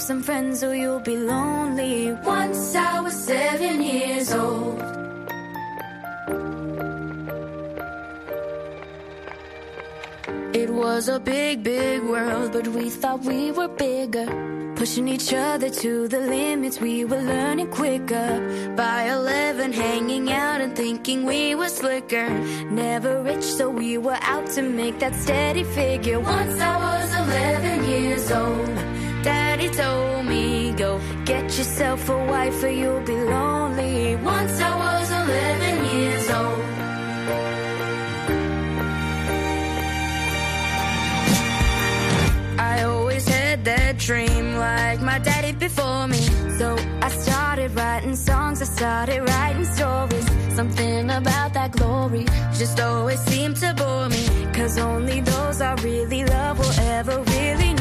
Some 0.10 0.24
friends 0.24 0.64
or 0.64 0.74
you'll 0.76 1.06
be 1.12 1.16
lonely. 1.16 2.12
Once 2.26 2.74
I 2.74 3.00
was 3.00 3.14
seven 3.14 3.80
years 3.80 4.34
old. 4.34 4.82
It 10.62 10.72
was 10.72 11.10
a 11.10 11.20
big, 11.20 11.62
big 11.62 12.02
world, 12.02 12.54
but 12.54 12.68
we 12.70 12.90
thought 12.90 13.22
we 13.22 13.52
were 13.52 13.68
bigger. 13.68 14.28
Pushing 14.76 15.08
each 15.08 15.32
other 15.32 15.70
to 15.70 16.08
the 16.08 16.22
limits, 16.22 16.82
we 16.82 17.06
were 17.06 17.22
learning 17.22 17.70
quicker. 17.70 18.32
By 18.76 19.12
11, 19.12 19.74
hanging 19.74 20.32
out 20.32 20.60
and 20.60 20.76
thinking 20.76 21.24
we 21.24 21.54
were 21.54 21.70
slicker. 21.70 22.28
Never 22.72 23.22
rich, 23.22 23.44
so 23.44 23.70
we 23.70 24.00
were 24.00 24.18
out 24.22 24.48
to 24.56 24.64
make 24.64 24.98
that 24.98 25.14
steady 25.14 25.66
figure. 25.66 26.20
Once 26.20 26.60
I 26.60 26.76
was 26.88 27.10
11 27.14 27.84
years 27.92 28.32
old, 28.32 28.89
Daddy 29.60 29.76
told 29.76 30.26
me, 30.26 30.72
Go 30.72 31.02
get 31.26 31.44
yourself 31.58 32.08
a 32.08 32.18
wife 32.18 32.64
or 32.64 32.70
you'll 32.70 33.02
be 33.02 33.12
lonely. 33.12 34.16
Once 34.16 34.62
I 34.62 34.74
was 34.86 35.12
11 35.12 35.86
years 35.96 36.30
old. 36.30 36.64
I 42.58 42.84
always 42.84 43.28
had 43.28 43.66
that 43.66 43.98
dream 43.98 44.56
like 44.56 45.02
my 45.02 45.20
daddy 45.20 45.52
before 45.52 46.08
me. 46.08 46.22
So 46.58 46.78
I 47.02 47.10
started 47.10 47.76
writing 47.76 48.16
songs, 48.16 48.62
I 48.62 48.66
started 48.66 49.28
writing 49.28 49.66
stories. 49.66 50.56
Something 50.56 51.10
about 51.10 51.52
that 51.54 51.74
glory 51.74 52.24
just 52.58 52.80
always 52.80 53.20
seemed 53.26 53.58
to 53.58 53.74
bore 53.74 54.08
me. 54.08 54.24
Cause 54.54 54.78
only 54.78 55.20
those 55.20 55.60
I 55.60 55.74
really 55.84 56.24
love 56.24 56.60
will 56.60 56.80
ever 56.98 57.22
really 57.24 57.74
know 57.74 57.79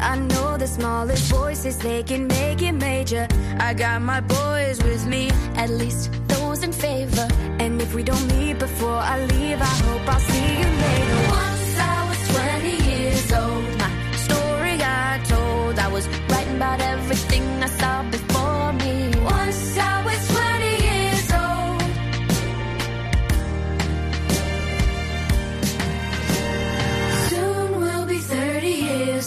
I 0.00 0.18
know 0.18 0.56
the 0.56 0.66
smallest 0.66 1.30
voices, 1.30 1.78
they 1.78 2.02
can 2.02 2.26
make 2.26 2.62
it 2.62 2.72
major. 2.72 3.26
I 3.58 3.74
got 3.74 4.02
my 4.02 4.20
boys 4.20 4.82
with 4.82 5.06
me, 5.06 5.30
at 5.56 5.70
least 5.70 6.10
those 6.28 6.62
in 6.62 6.72
favor. 6.72 7.26
And 7.58 7.80
if 7.80 7.94
we 7.94 8.02
don't 8.02 8.26
meet 8.34 8.58
before 8.58 9.00
I 9.14 9.24
leave, 9.26 9.60
I 9.60 9.74
hope 9.86 10.08
I'll 10.08 10.20
see 10.20 10.52
you 10.60 10.68
later. 10.84 11.20
Once 11.42 11.78
I 11.94 11.98
was 12.08 12.20
20 12.36 12.90
years 12.90 13.32
old, 13.32 13.64
my 13.82 13.90
story 14.26 14.76
got 14.78 15.24
told. 15.26 15.78
I 15.78 15.88
was 15.88 16.06
writing 16.28 16.56
about 16.56 16.80
everything 16.80 17.31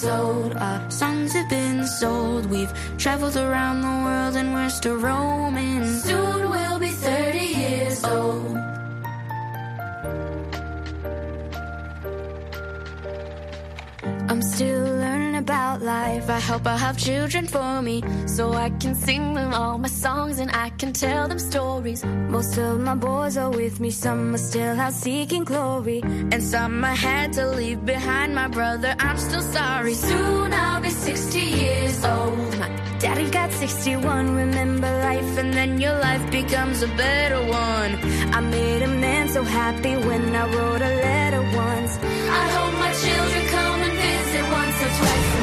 Our 0.08 0.92
songs 0.92 1.34
have 1.34 1.50
been 1.50 1.86
sold. 1.88 2.46
We've 2.46 2.72
traveled 2.98 3.38
around 3.38 3.82
the 3.82 3.88
world 4.06 4.36
and 4.36 4.54
we're 4.54 4.70
still 4.70 4.98
roaming. 4.98 5.84
Soon 6.00 6.50
we'll 6.50 6.78
be 6.80 6.90
30 6.92 7.40
years 7.40 8.04
old. 8.04 8.65
About 15.46 15.80
life. 15.80 16.28
I 16.28 16.40
hope 16.40 16.66
I 16.66 16.78
have 16.86 16.98
children 16.98 17.46
for 17.56 17.74
me 17.88 17.98
so 18.26 18.44
I 18.66 18.70
can 18.82 18.96
sing 18.96 19.26
them 19.36 19.54
all 19.54 19.78
my 19.78 19.92
songs 20.06 20.40
and 20.40 20.50
I 20.66 20.68
can 20.80 20.92
tell 20.92 21.28
them 21.28 21.38
stories. 21.52 22.04
Most 22.36 22.58
of 22.58 22.80
my 22.90 22.96
boys 22.96 23.38
are 23.38 23.52
with 23.62 23.80
me, 23.80 23.92
some 23.92 24.34
are 24.36 24.44
still 24.50 24.76
out 24.86 24.94
seeking 24.94 25.44
glory, 25.44 26.00
and 26.34 26.42
some 26.42 26.84
I 26.84 26.96
had 26.96 27.28
to 27.38 27.46
leave 27.60 27.82
behind. 27.86 28.30
My 28.34 28.48
brother, 28.48 28.92
I'm 29.06 29.18
still 29.28 29.46
sorry. 29.58 29.94
Soon 29.94 30.52
I'll 30.52 30.82
be 30.82 30.90
60 30.90 31.40
years 31.40 31.98
old. 32.04 32.58
My 32.62 32.70
daddy 33.04 33.30
got 33.30 33.52
61. 33.52 34.36
Remember 34.44 34.92
life, 35.10 35.32
and 35.42 35.54
then 35.54 35.80
your 35.80 35.98
life 36.08 36.26
becomes 36.32 36.82
a 36.82 36.90
better 37.06 37.42
one. 37.68 37.92
I 38.38 38.40
made 38.58 38.82
a 38.90 38.92
man 39.06 39.30
so 39.30 39.44
happy 39.44 39.96
when 40.08 40.24
I 40.42 40.46
wrote 40.54 40.82
a 40.90 40.94
letter 41.06 41.44
once. 41.68 41.94
I 42.42 42.44
hope 42.56 42.74
my 42.86 42.94
children 43.04 43.44
come 43.56 43.80
and 43.88 43.96
visit 44.04 44.46
once 44.60 44.78
or 44.86 44.92
twice 45.00 45.35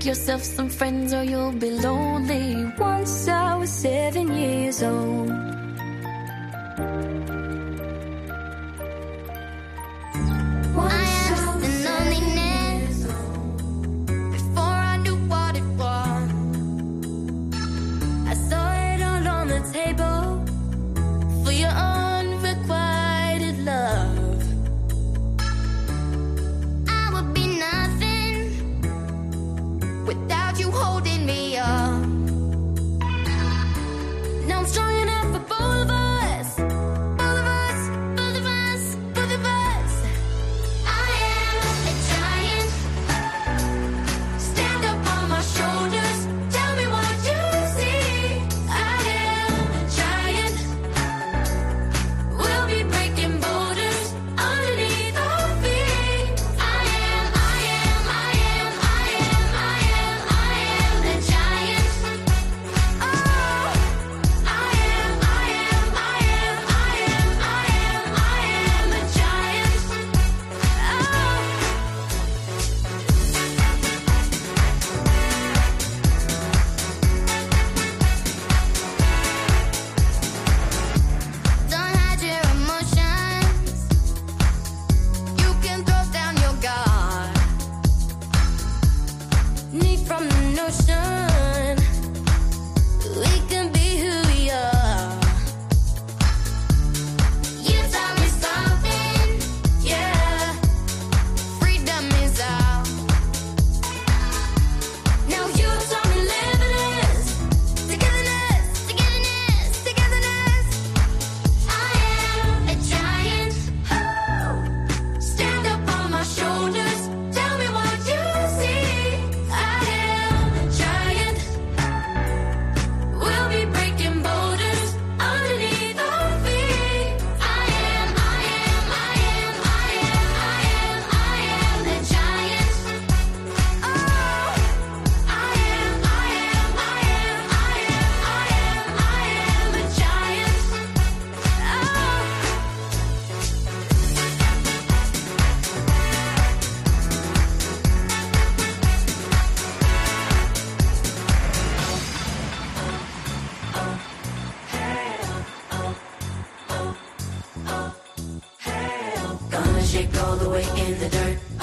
Make 0.00 0.06
yourself 0.06 0.42
some 0.42 0.70
friends 0.70 1.12
or 1.12 1.22
you'll 1.22 1.52
be 1.52 1.70
lonely. 1.72 2.72
Once 2.78 3.28
I 3.28 3.54
was 3.54 3.68
seven 3.68 4.34
years 4.34 4.82
old. 4.82 5.49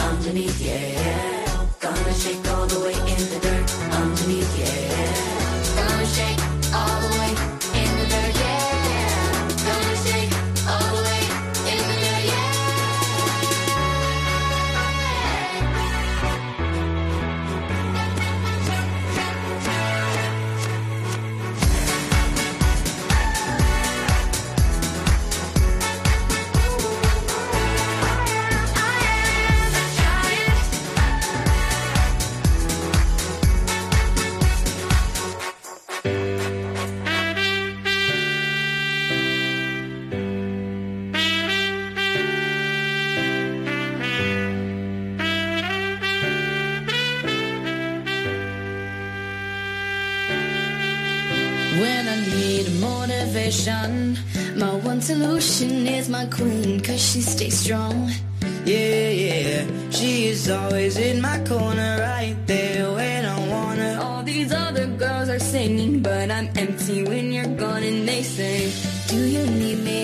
underneath, 0.08 0.62
yeah. 0.62 1.07
she 57.18 57.24
stays 57.24 57.60
strong. 57.60 58.12
Yeah, 58.64 59.10
yeah, 59.10 59.66
she 59.90 60.28
is 60.28 60.52
always 60.52 60.98
in 60.98 61.20
my 61.20 61.40
corner, 61.46 61.98
right 62.00 62.38
there 62.46 62.92
when 62.92 63.26
I 63.26 63.38
want 63.50 63.80
her. 63.80 63.98
All 64.00 64.22
these 64.22 64.54
other 64.54 64.86
girls 64.86 65.28
are 65.28 65.40
singing, 65.40 66.02
but 66.02 66.30
I'm 66.30 66.48
empty 66.56 67.04
when 67.04 67.32
you're 67.32 67.56
gone, 67.56 67.82
and 67.82 68.08
they 68.08 68.22
say, 68.22 68.72
Do 69.08 69.18
you 69.26 69.44
need 69.48 69.80
me? 69.84 70.02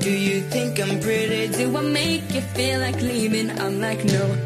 Do 0.00 0.10
you 0.10 0.40
think 0.48 0.80
I'm 0.80 0.98
pretty? 0.98 1.48
Do 1.48 1.76
I 1.76 1.82
make 1.82 2.24
you 2.32 2.40
feel 2.40 2.80
like 2.80 3.02
leaving? 3.02 3.50
I'm 3.60 3.78
like, 3.78 4.02
No. 4.06 4.45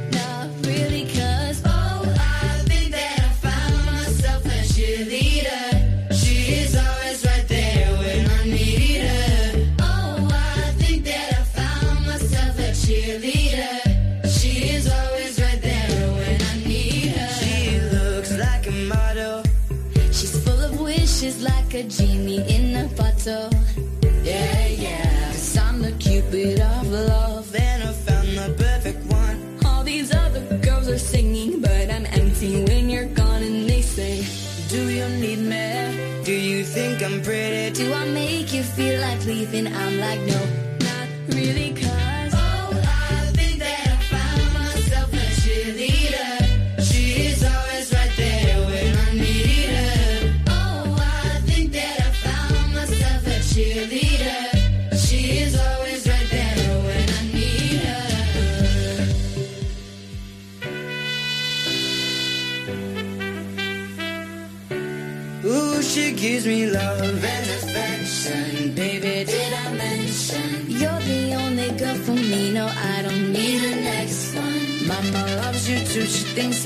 sleeping. 39.51 39.73
I'm 39.75 39.99
like, 39.99 40.21
no, 40.21 40.41
not 40.81 41.09
really. 41.35 41.70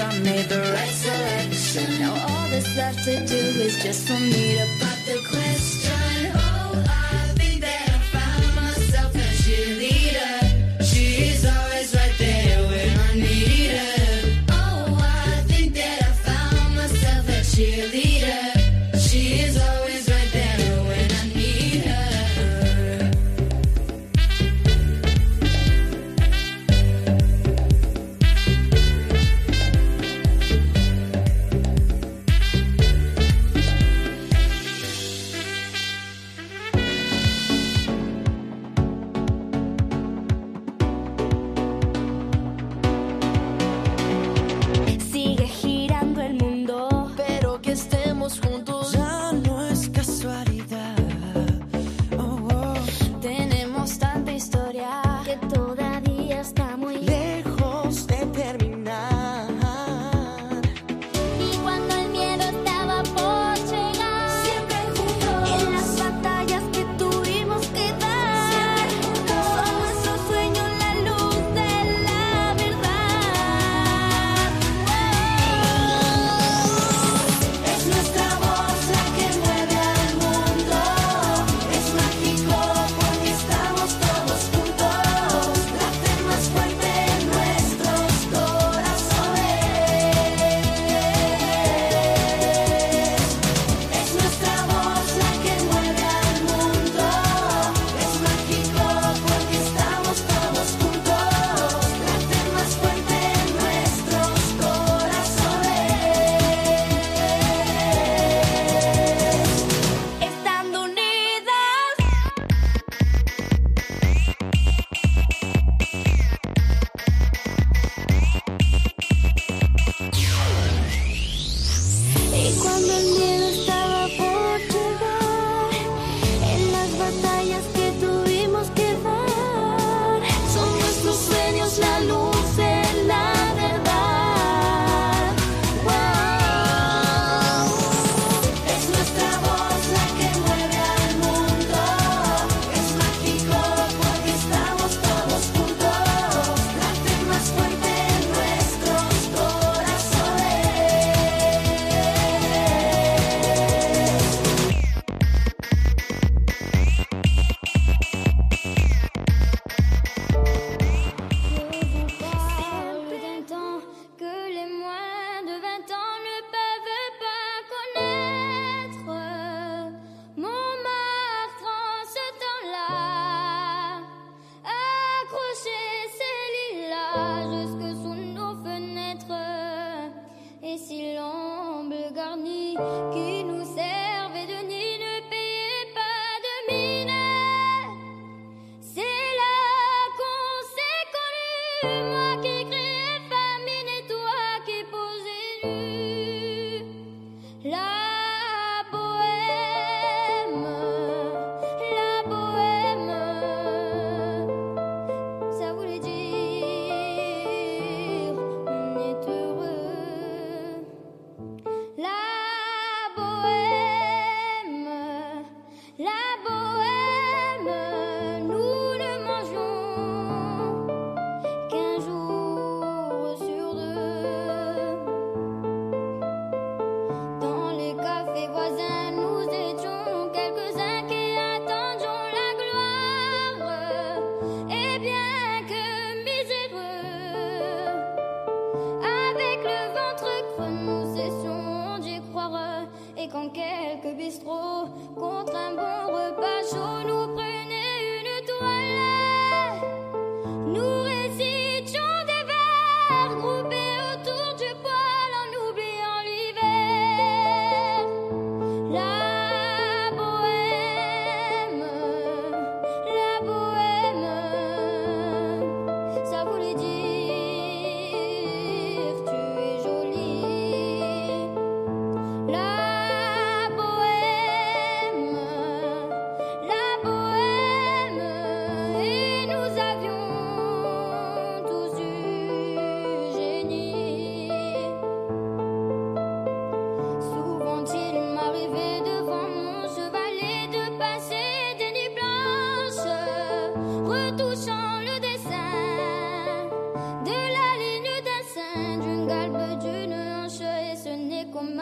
I 0.00 0.18
made 0.18 0.48
the 0.48 0.58
right 0.58 0.88
selection. 0.88 2.00
Now 2.00 2.14
all 2.14 2.48
that's 2.50 2.74
left 2.76 3.04
to 3.04 3.24
do 3.26 3.53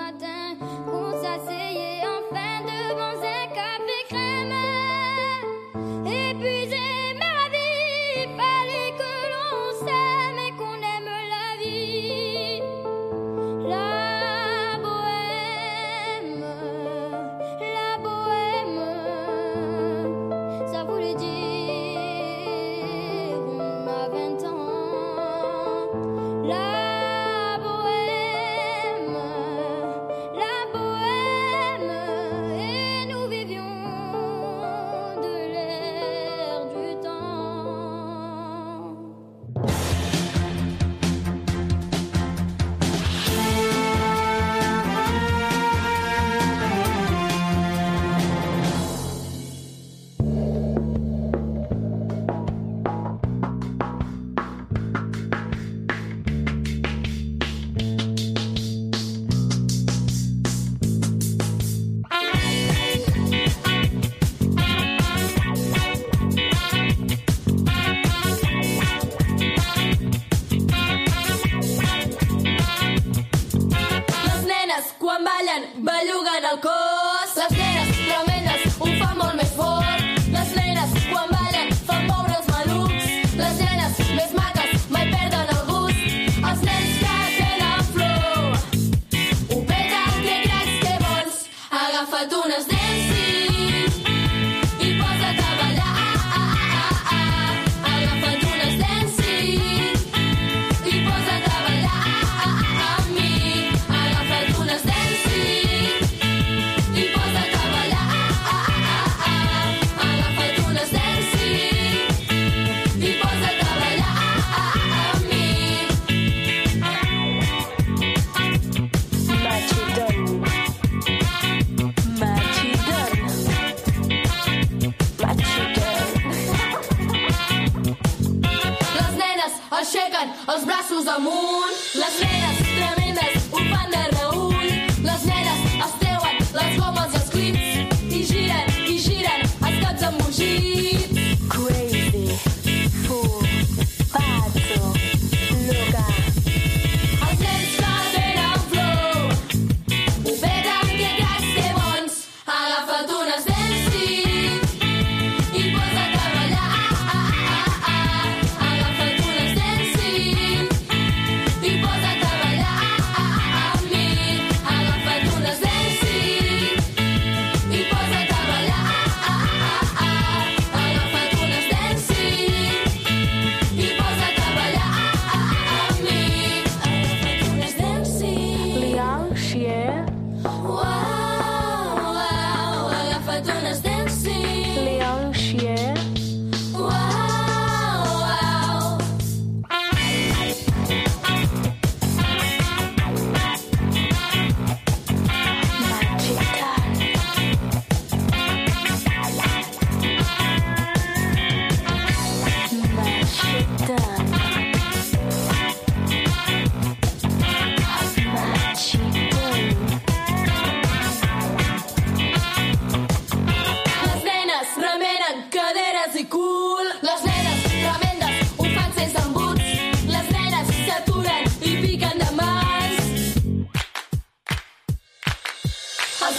my 0.02 0.10
dad. 0.10 0.71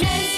Yeah. 0.01 0.32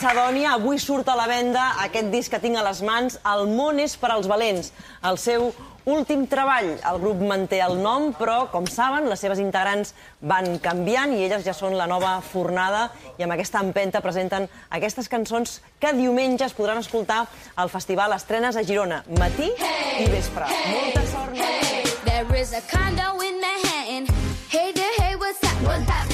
Macedònia. 0.00 0.54
Avui 0.56 0.78
surt 0.80 1.08
a 1.12 1.14
la 1.14 1.26
venda 1.28 1.60
aquest 1.84 2.06
disc 2.08 2.32
que 2.32 2.38
tinc 2.40 2.56
a 2.56 2.62
les 2.64 2.78
mans, 2.80 3.18
El 3.20 3.50
món 3.52 3.76
és 3.82 3.98
per 4.00 4.08
als 4.14 4.24
valents, 4.30 4.70
el 5.04 5.18
seu 5.20 5.50
últim 5.84 6.22
treball. 6.26 6.70
El 6.88 7.00
grup 7.02 7.20
manté 7.20 7.58
el 7.60 7.76
nom, 7.82 8.14
però, 8.16 8.46
com 8.48 8.64
saben, 8.64 9.10
les 9.10 9.20
seves 9.20 9.42
integrants 9.44 9.92
van 10.22 10.56
canviant 10.64 11.12
i 11.12 11.26
elles 11.26 11.44
ja 11.44 11.52
són 11.52 11.76
la 11.76 11.86
nova 11.86 12.14
fornada 12.24 12.86
i 13.18 13.26
amb 13.26 13.36
aquesta 13.36 13.60
empenta 13.60 14.00
presenten 14.00 14.48
aquestes 14.70 15.08
cançons 15.12 15.60
que 15.78 15.92
diumenge 15.92 16.48
es 16.48 16.56
podran 16.56 16.80
escoltar 16.80 17.26
al 17.56 17.68
Festival 17.68 18.16
Estrenes 18.16 18.56
a 18.56 18.64
Girona, 18.64 19.02
matí 19.18 19.50
i 19.52 20.08
vespre. 20.08 20.48
Molta 20.70 21.04
sort, 21.12 21.36
nois! 21.36 21.92
There 22.08 22.40
is 22.40 22.54
a 22.54 22.64
condo 22.72 23.20
in 23.20 23.36
Manhattan. 23.36 24.08
Hey 24.48 24.72
there, 24.72 24.96
hey, 24.96 25.14
what's 25.16 25.44
happening? 25.44 25.68
What's 25.68 25.90
happening? 25.90 26.09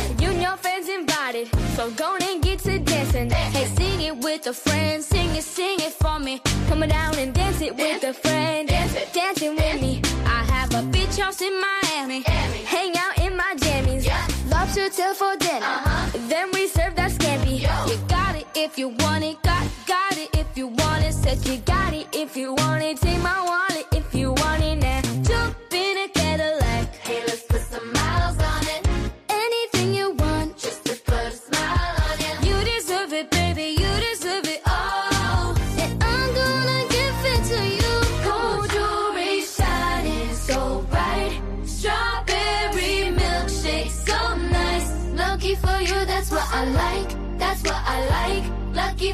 So 1.76 1.90
go 1.90 2.16
and 2.22 2.42
get 2.42 2.58
to 2.60 2.78
dancing. 2.78 3.28
Hey, 3.30 3.66
sing 3.76 4.00
it 4.00 4.16
with 4.24 4.46
a 4.46 4.54
friend, 4.54 5.04
sing 5.04 5.28
it, 5.36 5.44
sing 5.44 5.78
it 5.78 5.92
for 5.92 6.18
me. 6.18 6.40
Come 6.68 6.80
down 6.80 7.18
and 7.18 7.34
dance 7.34 7.60
it 7.60 7.76
with 7.76 8.02
a 8.02 8.14
friend, 8.14 8.66
dance 8.66 8.94
it, 8.94 9.12
dancing 9.12 9.54
with 9.54 9.80
me. 9.80 10.00
I 10.24 10.42
have 10.54 10.72
a 10.74 10.82
beach 10.90 11.18
house 11.18 11.42
in 11.42 11.54
Miami, 11.60 12.22
hang 12.74 12.96
out 12.96 13.18
in 13.18 13.36
my 13.36 13.54
jammies. 13.58 14.04
Lobster 14.50 14.88
tail 14.88 15.12
for 15.12 15.36
dinner, 15.36 15.76
then 16.30 16.50
we 16.54 16.66
serve 16.66 16.94
that 16.96 17.10
scampi. 17.12 17.60
You 17.90 17.96
got 18.08 18.36
it 18.36 18.46
if 18.54 18.78
you 18.78 18.88
want 18.88 19.24
it, 19.24 19.36
got 19.42 19.68
got 19.86 20.16
it 20.16 20.30
if 20.34 20.56
you 20.56 20.68
want 20.68 21.04
it. 21.04 21.12
Said 21.12 21.44
you 21.46 21.58
got 21.58 21.92
it 21.92 22.06
if 22.12 22.36
you 22.36 22.54
want 22.54 22.82
it. 22.82 22.96
Take 22.98 23.20
my 23.20 23.42
wallet 23.42 23.75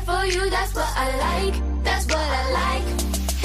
for 0.04 0.24
you, 0.26 0.50
that's 0.50 0.74
what 0.74 0.90
I 0.96 1.08
like. 1.26 1.54
That's 1.84 2.06
what 2.06 2.16
I 2.40 2.42
like. 2.60 2.86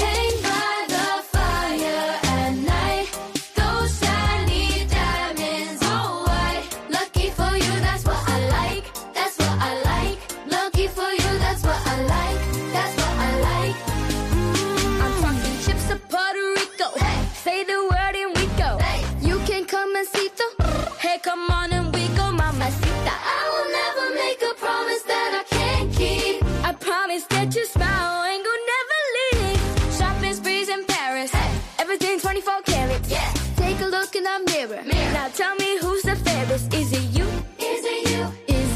Hang 0.02 0.34
by 0.42 0.74
the 0.94 1.06
fire 1.32 2.10
at 2.36 2.52
night. 2.74 3.08
Those 3.54 3.90
shiny 4.00 4.86
diamonds, 4.86 5.80
oh, 5.82 5.90
all 5.92 6.26
white. 6.26 6.64
Lucky 6.90 7.30
for 7.30 7.52
you, 7.56 7.74
that's 7.86 8.04
what 8.04 8.22
I 8.28 8.38
like. 8.58 8.84
That's 9.14 9.36
what 9.38 9.56
I 9.70 9.72
like. 9.90 10.18
Lucky 10.50 10.86
for 10.88 11.10
you, 11.22 11.30
that's 11.44 11.62
what 11.62 11.80
I 11.86 11.96
like. 12.16 12.40
That's 12.74 12.94
what 13.00 13.14
I 13.26 13.30
like. 13.50 13.76
Mm, 14.34 15.02
I'm 15.04 15.14
talking 15.22 15.56
chips 15.64 15.86
to 15.88 15.96
Puerto 16.10 16.44
Rico. 16.56 16.88
Say 17.44 17.64
the 17.64 17.78
word 17.90 18.14
and 18.22 18.30
we 18.36 18.46
go. 18.62 18.70
You 19.20 19.38
can 19.46 19.64
come 19.64 19.94
and 19.96 20.06
see 20.08 20.28
the. 20.38 20.46
Hey, 20.98 21.18
come 21.22 21.50
on 21.50 21.72
and 21.72 21.94
we 21.94 22.08
go, 22.18 22.32
mamacita. 22.32 23.14
I 23.36 23.57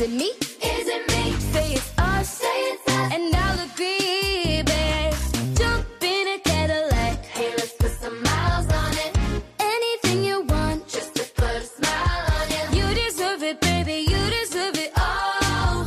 it 0.03 0.11
me? 0.11 0.31
Is 0.75 0.89
it 0.89 1.07
me? 1.13 1.33
Say 1.53 1.75
it's 1.75 1.93
us. 1.99 2.39
Say 2.39 2.59
it's 2.73 2.89
us. 2.89 3.13
And 3.15 3.35
I'll 3.37 3.61
agree, 3.71 4.63
babe. 4.63 5.15
Jump 5.55 5.87
in 6.03 6.27
a 6.35 6.39
Cadillac. 6.41 7.25
Hey, 7.27 7.51
let's 7.57 7.73
put 7.73 7.93
some 7.93 8.21
miles 8.23 8.67
on 8.73 8.93
it. 9.05 9.17
Anything 9.61 10.25
you 10.25 10.41
want, 10.43 10.89
just 10.89 11.15
to 11.15 11.25
put 11.35 11.55
a 11.55 11.63
smile 11.63 12.25
on 12.39 12.47
it. 12.51 12.67
You 12.77 12.87
deserve 12.95 13.43
it, 13.45 13.61
baby. 13.61 13.99
You 14.13 14.21
deserve 14.41 14.77
it 14.77 14.93
all. 14.99 15.85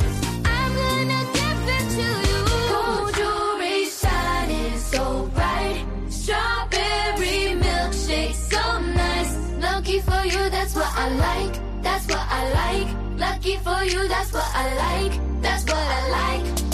I'm 0.56 0.72
gonna 0.82 1.22
give 1.38 1.62
it 1.78 1.86
to 1.96 2.08
you. 2.30 2.42
Gold 2.72 3.14
jewelry 3.18 3.84
shining 4.00 4.78
so 4.78 5.26
bright. 5.34 5.84
Strawberry 6.08 7.38
milkshake, 7.64 8.34
so 8.34 8.80
nice. 8.80 9.32
Lucky 9.60 10.00
for 10.00 10.22
you, 10.24 10.48
that's 10.48 10.74
what 10.74 10.90
I 11.04 11.06
like. 11.26 11.54
That's 11.82 12.06
what 12.06 12.24
I 12.30 12.42
like. 12.60 13.05
Lucky 13.16 13.56
for 13.56 13.82
you, 13.82 14.06
that's 14.08 14.32
what 14.32 14.44
I 14.54 14.74
like. 14.76 15.40
That's 15.40 15.64
what 15.64 15.76
I 15.76 16.42
like. 16.42 16.65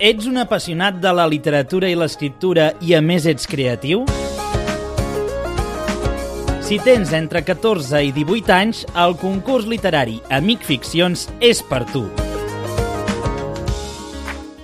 Ets 0.00 0.24
un 0.24 0.38
apassionat 0.40 0.96
de 0.96 1.10
la 1.12 1.26
literatura 1.28 1.84
i 1.92 1.96
l'escriptura 1.98 2.70
i 2.80 2.94
a 2.96 3.02
més 3.04 3.26
ets 3.28 3.44
creatiu? 3.44 4.06
Si 6.64 6.78
tens 6.80 7.12
entre 7.12 7.42
14 7.44 8.00
i 8.06 8.08
18 8.16 8.54
anys, 8.56 8.80
el 8.96 9.12
concurs 9.20 9.68
literari 9.68 10.16
Amic 10.32 10.64
Ficcions 10.64 11.26
és 11.44 11.60
per 11.60 11.82
tu. 11.92 12.06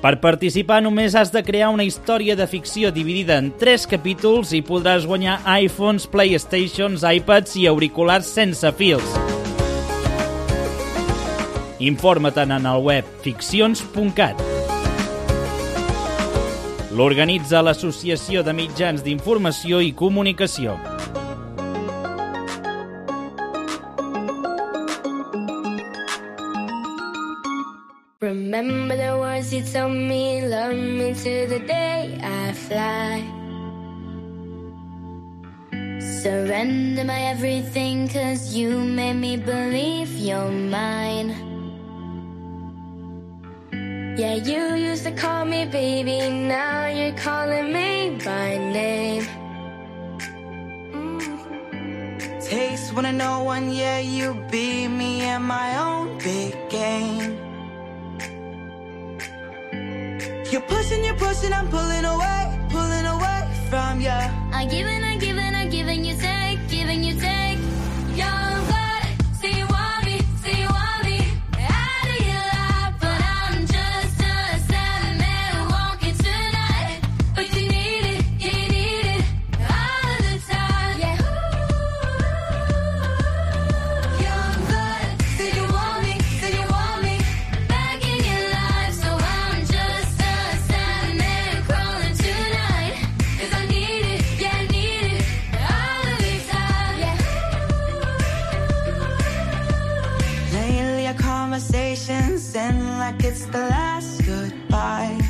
Per 0.00 0.14
participar 0.24 0.80
només 0.80 1.12
has 1.12 1.34
de 1.36 1.44
crear 1.44 1.68
una 1.74 1.84
història 1.84 2.32
de 2.32 2.48
ficció 2.48 2.88
dividida 2.88 3.36
en 3.36 3.52
3 3.60 3.88
capítols 3.92 4.56
i 4.56 4.64
podràs 4.64 5.04
guanyar 5.04 5.42
iPhones, 5.58 6.08
Playstations, 6.08 7.04
iPads 7.04 7.60
i 7.60 7.68
auriculars 7.68 8.32
sense 8.40 8.72
fils. 8.80 9.16
Informa-te'n 11.76 12.56
en 12.56 12.72
el 12.72 12.86
web 12.88 13.18
ficcions.cat. 13.20 14.56
L'organitza 16.97 17.60
l'Associació 17.60 18.40
de 18.40 18.55
Mitjans 18.56 19.02
d'Informació 19.05 19.82
i 19.85 19.90
Comunicació. 19.93 20.78
Remember 28.23 28.97
the 28.97 29.12
words 29.18 29.52
you 29.52 29.60
told 29.60 29.93
me, 29.93 30.40
love 30.48 30.73
me 30.74 31.12
to 31.12 31.35
the 31.52 31.60
day 31.68 32.16
I 32.23 32.55
fly. 32.64 33.20
Surrender 36.01 37.05
my 37.05 37.20
everything, 37.28 38.09
cause 38.09 38.55
you 38.55 38.70
made 38.73 39.20
me 39.20 39.36
believe 39.36 40.16
you're 40.16 40.51
mine. 40.51 41.56
Yeah, 44.16 44.36
you 44.36 44.76
used 44.76 45.05
to 45.05 45.10
call 45.12 45.44
me 45.44 45.66
baby, 45.66 46.30
now 46.30 46.86
you're 46.86 47.12
calling 47.12 47.70
me 47.70 48.16
by 48.24 48.56
name. 48.56 49.22
Mm-hmm. 50.90 52.40
Taste 52.40 52.94
when 52.94 53.05
I 53.05 53.10
know 53.10 53.43
one, 53.43 53.70
yeah, 53.70 53.98
you 53.98 54.32
beat 54.51 54.88
me 54.88 55.20
in 55.20 55.43
my 55.43 55.76
own 55.76 56.16
big 56.16 56.55
game. 56.70 57.36
You're 60.51 60.62
pushing, 60.62 61.05
you're 61.05 61.14
pushing, 61.16 61.52
I'm 61.52 61.68
pulling 61.68 62.06
away, 62.06 62.59
pulling 62.70 63.05
away 63.05 63.40
from 63.68 64.01
you. 64.01 64.09
I'm 64.09 64.66
giving, 64.70 65.05
I'm 65.05 65.18
giving, 65.18 65.55
I'm 65.55 65.68
giving 65.68 66.06
you 66.06 66.16
take, 66.16 66.66
giving 66.70 67.05
you 67.05 67.20
take. 67.20 67.59
Young 68.16 68.56
like 102.57 103.23
it's 103.23 103.45
the 103.47 103.59
last 103.59 104.24
goodbye. 104.24 105.20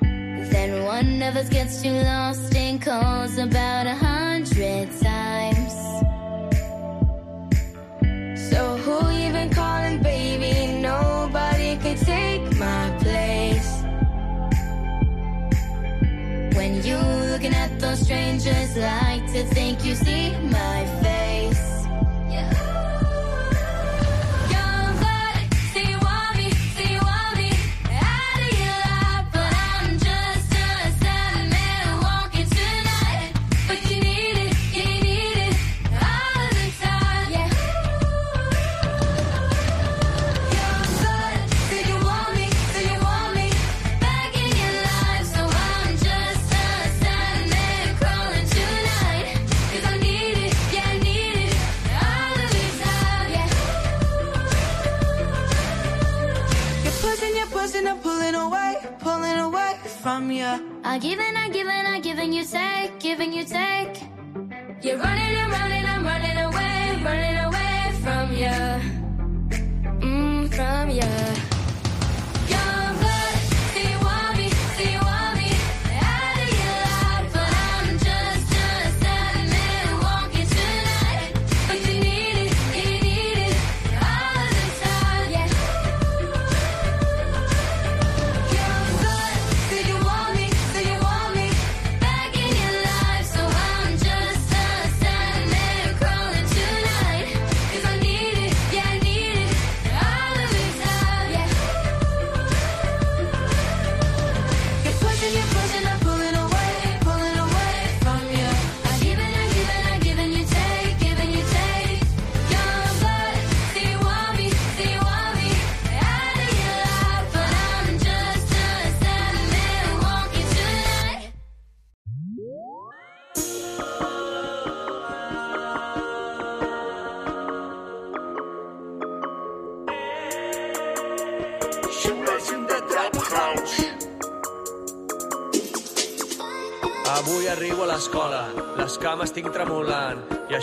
Then 0.00 0.82
one 0.82 1.20
of 1.20 1.36
us 1.36 1.50
gets 1.50 1.82
too 1.82 1.92
lost 1.92 2.54
and 2.54 2.80
calls 2.80 3.36
about 3.36 3.86
a 3.86 3.94
hundred 3.94 4.88
times. 4.98 5.74
So 8.50 8.78
who 8.78 8.98
been 9.30 9.50
calling, 9.50 10.02
baby? 10.02 10.80
Nobody 10.80 11.76
can 11.76 11.98
take 11.98 12.56
my 12.56 12.88
place. 13.02 13.82
When 16.56 16.82
you 16.82 16.96
looking 17.30 17.52
at 17.52 17.78
those 17.78 18.00
strangers, 18.00 18.74
like 18.78 19.26
to 19.34 19.44
think 19.52 19.84
you 19.84 19.94
see 19.94 20.30
my 20.48 20.86
face. 21.02 21.67
You. 60.56 60.80
I 60.84 60.98
give 60.98 61.18
and 61.18 61.38
I 61.38 61.48
give 61.48 61.66
and 61.66 61.88
I 61.88 62.00
give 62.00 62.18
and 62.18 62.34
you 62.34 62.44
take, 62.44 62.98
give 63.00 63.20
you 63.20 63.44
take. 63.44 64.02
You're 64.82 64.98
running 64.98 65.36
and 65.42 65.52
running, 65.52 65.86
I'm 65.86 66.04
running 66.04 66.38
away, 66.46 67.02
running 67.04 67.38
away 67.46 67.92
from 68.02 68.26
you. 68.42 68.56
Mm, 70.00 70.54
from 70.54 70.90
you. 70.90 71.47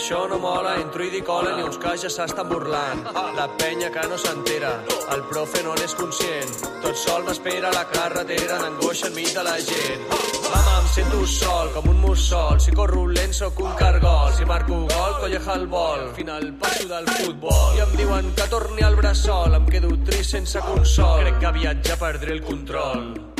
Això 0.05 0.27
no 0.29 0.37
mola, 0.37 0.75
entro 0.77 1.01
i 1.01 1.09
dic 1.09 1.29
hola, 1.33 1.55
ni 1.57 1.63
uns 1.65 1.79
caixes 1.81 2.13
s'estan 2.13 2.45
burlant. 2.45 2.99
La 3.33 3.47
penya 3.57 3.87
que 3.89 4.03
no 4.05 4.19
s'entera, 4.21 4.69
el 5.15 5.23
profe 5.31 5.63
no 5.65 5.73
n'és 5.79 5.95
conscient, 5.97 6.51
tot 6.83 6.99
sol 7.01 7.25
m'espera 7.25 7.71
la 7.73 7.87
carretera 7.89 8.59
d'angoixa 8.61 9.09
enmig 9.09 9.31
de 9.33 9.45
la 9.47 9.55
gent. 9.57 10.05
Mama, 10.51 10.75
em 10.83 10.89
sento 10.93 11.25
sol, 11.25 11.71
com 11.73 11.89
un 11.89 12.01
mussol, 12.03 12.61
si 12.61 12.75
corro 12.77 13.07
lent 13.09 13.33
sóc 13.33 13.57
un 13.65 13.73
cargol, 13.81 14.29
si 14.37 14.45
marco 14.45 14.83
gol, 14.93 15.15
colleja 15.23 15.55
el 15.57 15.65
vol, 15.73 16.11
final 16.13 16.51
passo 16.61 16.85
del 16.91 17.09
futbol. 17.15 17.79
I 17.79 17.87
em 17.87 17.95
diuen 18.03 18.29
que 18.37 18.51
torni 18.53 18.85
al 18.85 18.99
bressol, 18.99 19.57
em 19.57 19.65
quedo 19.73 19.89
trist 20.05 20.37
sense 20.37 20.61
consol, 20.69 21.23
crec 21.23 21.41
que 21.41 21.49
aviat 21.49 21.81
ja 21.89 21.97
perdré 21.97 22.37
el 22.37 22.45
control. 22.45 23.34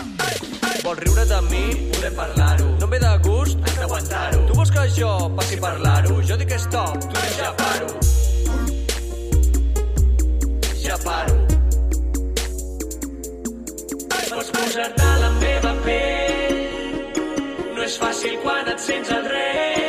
Vols 0.85 0.99
riure 1.01 1.23
de 1.25 1.37
mi? 1.49 1.63
Podem 1.93 2.13
parlar-ho. 2.13 2.65
No 2.79 2.85
em 2.85 2.91
ve 2.91 2.99
de 3.01 3.13
gust? 3.25 3.57
Hem 3.69 3.77
d'aguantar-ho. 3.79 4.41
Tu 4.45 4.57
vols 4.57 4.71
que 4.75 4.83
jo 4.97 5.13
passi 5.39 5.57
a 5.57 5.61
parlar-ho? 5.63 6.17
Jo 6.29 6.37
dic 6.37 6.53
stop, 6.61 6.99
tu 7.01 7.15
dius 7.15 7.37
ja 7.39 7.49
paro. 7.61 7.87
Ja 10.83 10.99
paro. 11.07 11.39
Vols 14.29 14.53
posar-te 14.59 15.09
la 15.23 15.31
meva 15.39 15.73
pell? 15.87 16.61
No 17.73 17.89
és 17.89 17.97
fàcil 18.03 18.37
quan 18.45 18.71
et 18.75 18.85
sents 18.85 19.17
el 19.17 19.27
rei. 19.33 19.84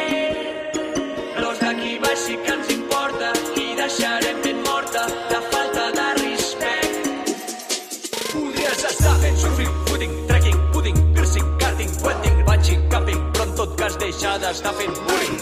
Deixa 14.26 14.38
d'estar 14.42 14.72
fent 14.74 14.96
bullying. 15.06 15.38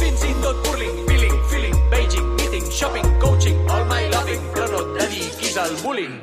Fins 0.00 0.22
i 0.24 0.32
tot 0.42 0.56
burling, 0.64 0.96
feeling, 1.08 1.36
feeling, 1.50 1.76
beijing, 1.92 2.28
meeting, 2.36 2.70
shopping, 2.70 3.08
coaching, 3.20 3.56
all 3.68 3.84
my 3.84 4.08
loving, 4.14 4.40
però 4.54 4.68
no 4.72 4.80
et 4.84 4.94
dediquis 5.00 5.56
al 5.56 5.74
bullying. 5.82 6.16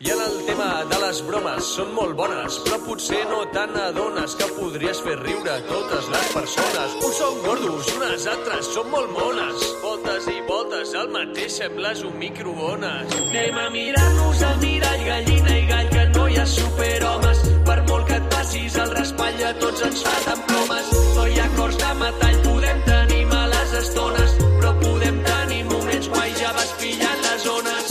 I 0.00 0.10
en 0.10 0.20
el 0.24 0.36
tema 0.46 0.68
de 0.90 0.98
les 1.00 1.20
bromes 1.26 1.66
són 1.76 1.90
molt 1.96 2.14
bones, 2.16 2.58
però 2.64 2.78
potser 2.84 3.20
no 3.28 3.40
te 3.54 3.64
n'adones 3.72 4.36
que 4.36 4.48
podries 4.56 5.00
fer 5.04 5.16
riure 5.20 5.56
totes 5.68 6.08
les 6.12 6.30
persones. 6.36 6.96
Uns 7.08 7.20
són 7.20 7.40
gordos 7.44 7.90
unes 7.96 8.26
altres 8.34 8.70
són 8.76 8.88
molt 8.92 9.12
mones. 9.16 9.66
Voltes 9.84 10.28
i 10.32 10.38
voltes, 10.48 10.94
el 11.02 11.12
mateix 11.16 11.60
sembles 11.60 12.04
un 12.08 12.16
microones. 12.20 13.16
Anem 13.20 13.60
a 13.60 13.68
mirar-nos 13.76 14.42
al 14.48 14.58
mirall, 14.64 15.04
gallina 15.08 15.56
i 15.56 15.68
gall, 15.72 15.92
que 15.92 16.08
no 16.16 16.28
hi 16.28 16.40
ha 16.40 16.48
superhomes. 16.56 17.44
Per 17.68 17.78
molt 17.92 18.08
que 18.08 18.20
et 18.20 18.32
passis 18.36 18.80
el 18.80 18.96
raspall, 18.96 19.46
a 19.52 19.54
tots 19.60 19.88
ens 19.90 20.04
fa 20.08 20.18
tan 20.30 20.48
plomes. 20.48 20.99
No 21.20 21.26
hi 21.28 21.34
ha 21.36 21.46
cors 21.52 21.74
de 21.76 21.88
metall, 22.00 22.36
podem 22.44 22.78
tenir 22.86 23.24
males 23.28 23.72
estones, 23.76 24.30
però 24.40 24.70
podem 24.80 25.18
tenir 25.26 25.58
moments 25.68 26.08
guai, 26.08 26.30
ja 26.38 26.52
vas 26.56 26.70
pillant 26.80 27.20
les 27.26 27.42
zones. 27.44 27.90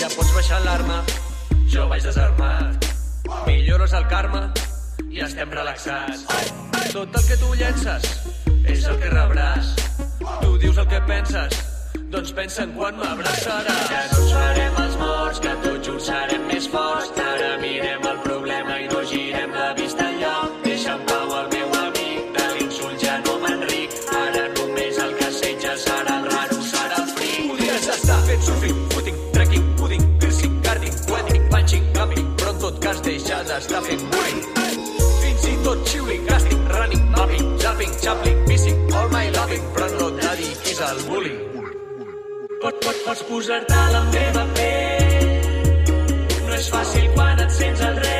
Ja 0.00 0.10
pots 0.16 0.34
baixar 0.40 0.60
l'arma, 0.66 0.98
jo 1.70 1.86
vaig 1.94 2.02
desarmat. 2.10 2.90
Millores 3.46 3.94
el 3.94 4.10
karma 4.10 4.44
i 5.06 5.22
estem 5.30 5.54
relaxats. 5.54 6.26
Tot 6.90 7.14
el 7.14 7.28
que 7.30 7.44
tu 7.46 7.54
llences 7.54 8.41
és 8.68 8.84
el 8.86 8.98
que 9.02 9.10
rebràs. 9.10 9.74
Tu 10.40 10.56
dius 10.58 10.78
el 10.78 10.88
que 10.88 11.00
penses, 11.08 11.58
doncs 12.12 12.32
pensa 12.36 12.62
en 12.66 12.72
quan 12.76 12.98
m'abraçaràs. 13.00 14.12
No 14.12 14.22
ens 14.22 14.32
farem 14.36 14.80
els 14.84 14.96
morts, 15.00 15.40
que 15.44 15.54
tots 15.64 15.86
junts 15.88 16.08
serem 16.10 16.46
més 16.50 16.68
forts. 16.74 17.12
Ara 17.32 17.56
mirem 17.62 18.06
el 18.12 18.18
problema 18.26 18.78
i 18.82 18.88
no 18.92 19.02
girem 19.12 19.54
la 19.56 19.72
vista 19.78 20.08
enlloc. 20.10 20.58
Deixa 20.66 20.96
en 20.96 21.06
pau 21.08 21.34
el 21.40 21.48
meu 21.54 21.76
amic, 21.80 22.32
de 22.36 22.46
l'insult 22.56 23.04
ja 23.04 23.18
no 23.26 23.38
m'enric. 23.44 23.96
Ara 24.22 24.46
només 24.58 25.00
el 25.06 25.14
que 25.18 25.28
assetja 25.30 25.76
serà 25.86 26.18
el 26.20 26.30
raro, 26.34 26.60
serà 26.72 27.00
el 27.02 27.10
fric. 27.16 27.50
Podries 27.50 27.88
estar 27.96 28.20
fent 28.28 28.46
surfing, 28.48 28.84
footing, 28.94 29.22
trekking, 29.32 29.66
pudding, 29.80 30.06
piercing, 30.20 30.60
karting, 30.68 30.98
wedding, 31.12 31.48
punching, 31.54 31.88
camping, 31.96 32.30
però 32.36 32.54
en 32.56 32.62
tot 32.66 32.82
cas 32.84 33.02
deixa 33.08 33.42
d'estar 33.48 33.82
fent 33.88 34.06
bullying. 34.12 34.44
Fins 35.22 35.48
i 35.48 35.58
tot 35.64 35.86
xiuling, 35.88 36.26
casting, 36.28 36.64
running, 36.76 37.10
mapping, 37.16 37.52
jumping, 37.62 37.92
champling, 38.02 38.41
al 40.92 41.02
bullying. 41.08 41.40
Pot, 42.62 42.74
pot, 42.84 42.96
pots 43.06 43.22
posar-te 43.28 43.74
a 43.74 43.90
la 43.96 44.02
meva 44.14 44.46
pell. 44.56 45.92
No 46.46 46.56
és 46.60 46.72
fàcil 46.74 47.12
quan 47.16 47.46
et 47.46 47.60
sents 47.60 47.86
el 47.90 48.02
rei. 48.04 48.11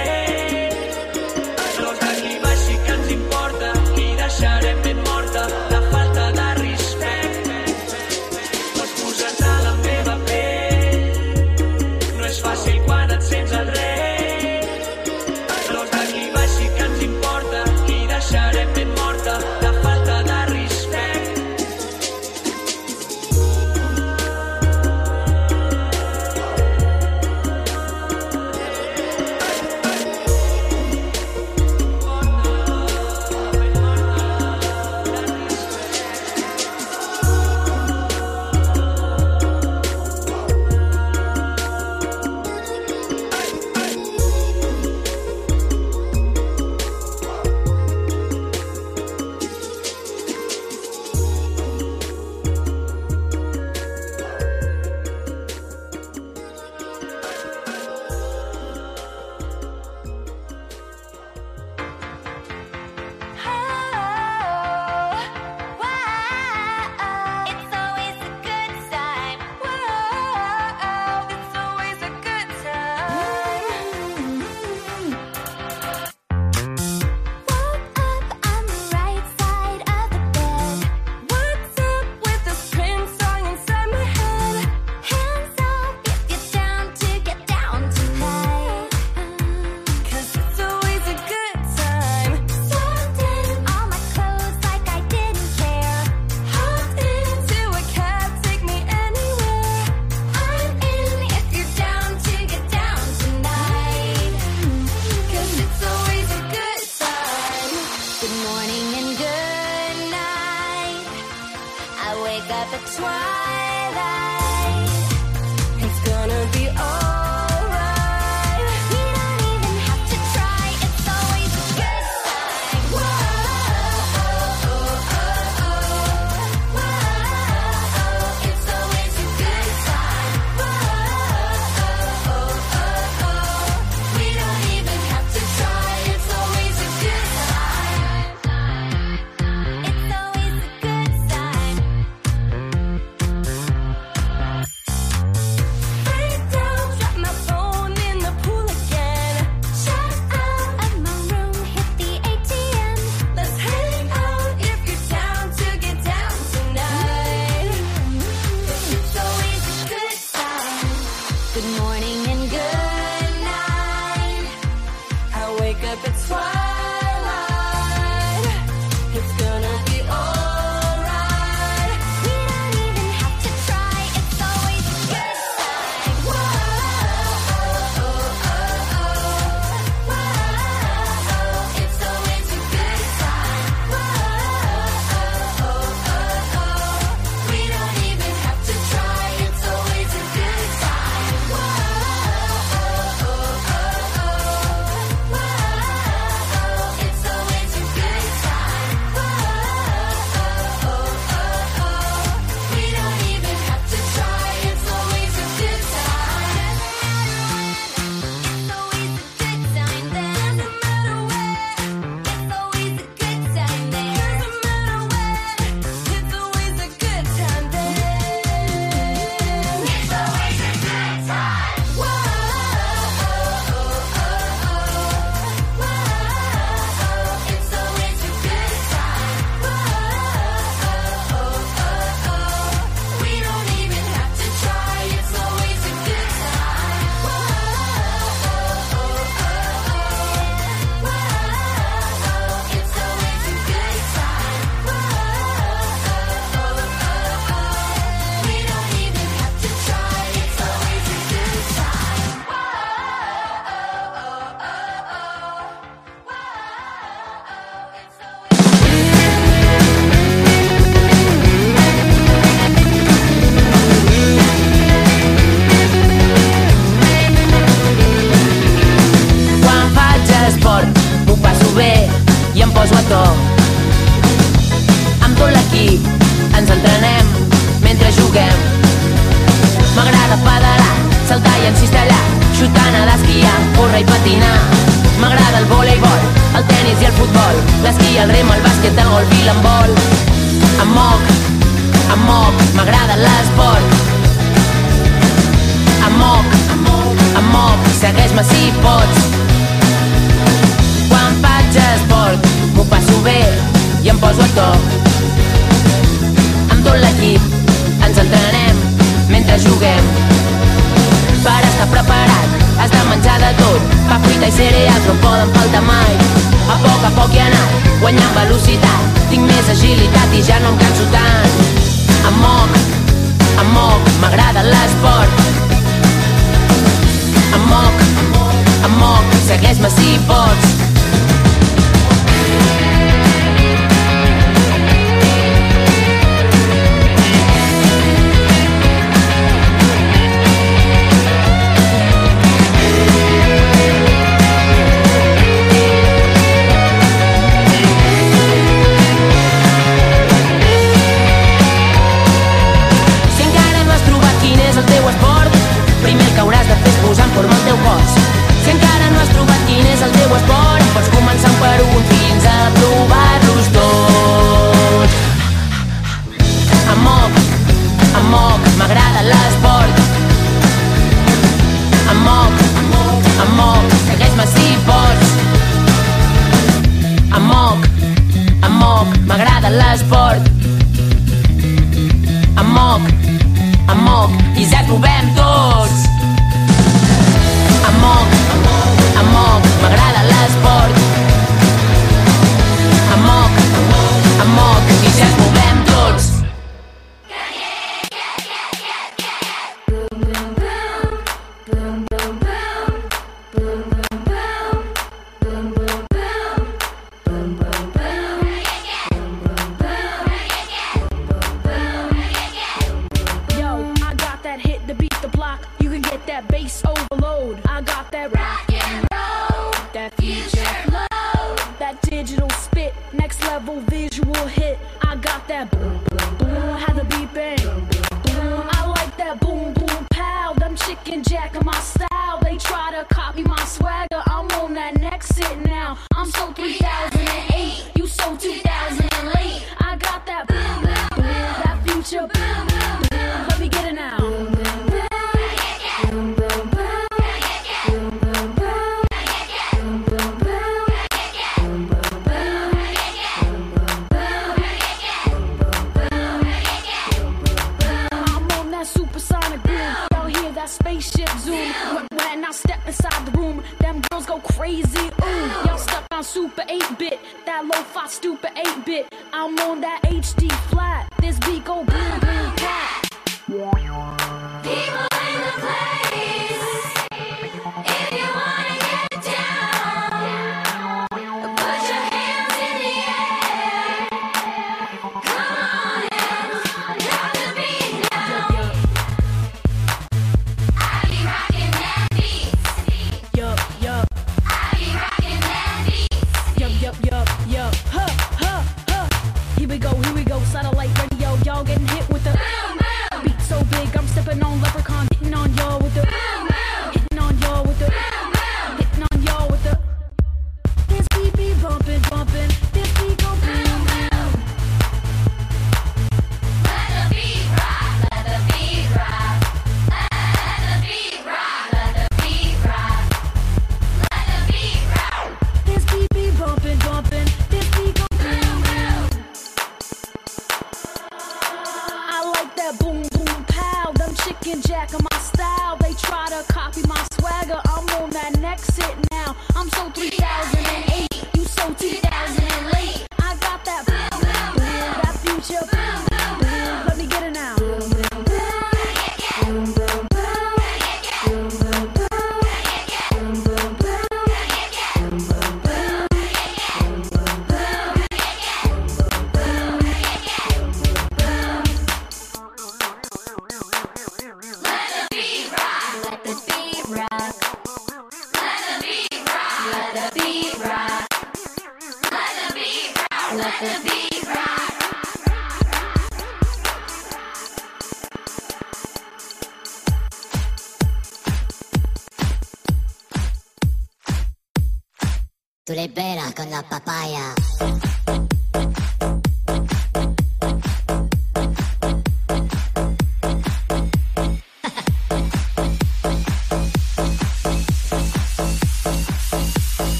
Jack 431.22 431.54
of 431.54 431.64
my 431.64 431.72
style. 431.80 432.11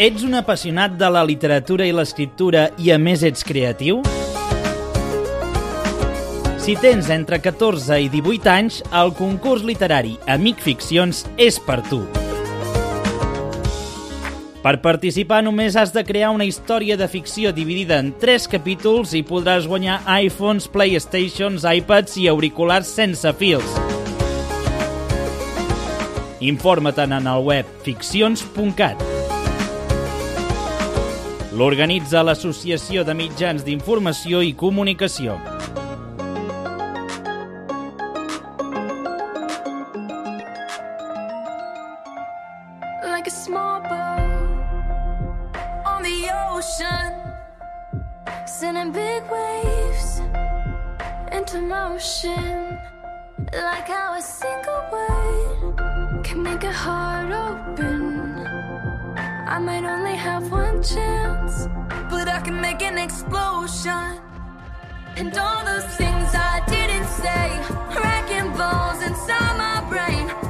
Ets 0.00 0.22
un 0.24 0.32
apassionat 0.32 0.94
de 0.96 1.08
la 1.12 1.20
literatura 1.28 1.84
i 1.84 1.92
l'escriptura 1.92 2.62
i 2.80 2.86
a 2.88 2.96
més 2.96 3.20
ets 3.20 3.44
creatiu? 3.44 3.98
Si 6.64 6.72
tens 6.80 7.10
entre 7.12 7.36
14 7.44 7.98
i 8.00 8.08
18 8.08 8.48
anys, 8.48 8.78
el 8.96 9.12
concurs 9.18 9.60
literari 9.60 10.14
Amic 10.24 10.64
Ficcions 10.64 11.20
és 11.36 11.60
per 11.60 11.82
tu. 11.90 12.00
Per 14.64 14.74
participar 14.80 15.42
només 15.44 15.76
has 15.76 15.92
de 15.92 16.06
crear 16.08 16.32
una 16.32 16.48
història 16.48 16.96
de 16.96 17.04
ficció 17.04 17.52
dividida 17.52 18.00
en 18.00 18.14
3 18.24 18.48
capítols 18.56 19.12
i 19.12 19.20
podràs 19.20 19.68
guanyar 19.68 20.00
iPhones, 20.16 20.64
Playstations, 20.72 21.68
iPads 21.68 22.16
i 22.24 22.28
auriculars 22.32 22.88
sense 22.88 23.36
fils. 23.36 23.76
Informa-te'n 26.40 27.18
en 27.20 27.34
el 27.36 27.48
web 27.52 27.80
ficcions.cat. 27.84 29.19
L'organitza 31.52 32.22
l'Associació 32.22 33.04
de 33.04 33.14
Mitjans 33.14 33.64
d'Informació 33.66 34.42
i 34.42 34.54
Comunicació. 34.54 35.38
like 43.20 43.26
a 43.26 43.30
small 43.30 43.80
boat 43.82 43.92
on 45.84 46.02
the 46.02 46.18
ocean, 46.48 47.12
big 48.92 49.22
waves 49.30 50.22
motion. 51.60 52.78
Like 53.52 53.90
single 54.22 54.82
can 56.22 56.42
make 56.42 56.62
a 56.64 56.72
heart 56.72 57.30
open. 57.46 58.00
I 59.54 59.58
might 59.58 59.84
only 59.84 60.16
have 60.28 60.50
one 60.50 60.82
chance, 60.82 61.39
can 62.50 62.60
make 62.60 62.82
an 62.82 62.98
explosion. 62.98 64.18
And 65.16 65.36
all 65.38 65.64
those 65.64 65.84
things 65.96 66.28
I 66.34 66.62
didn't 66.66 67.06
say, 67.22 67.46
wrecking 67.94 68.50
balls 68.56 69.02
inside 69.02 69.56
my 69.56 69.78
brain. 69.88 70.49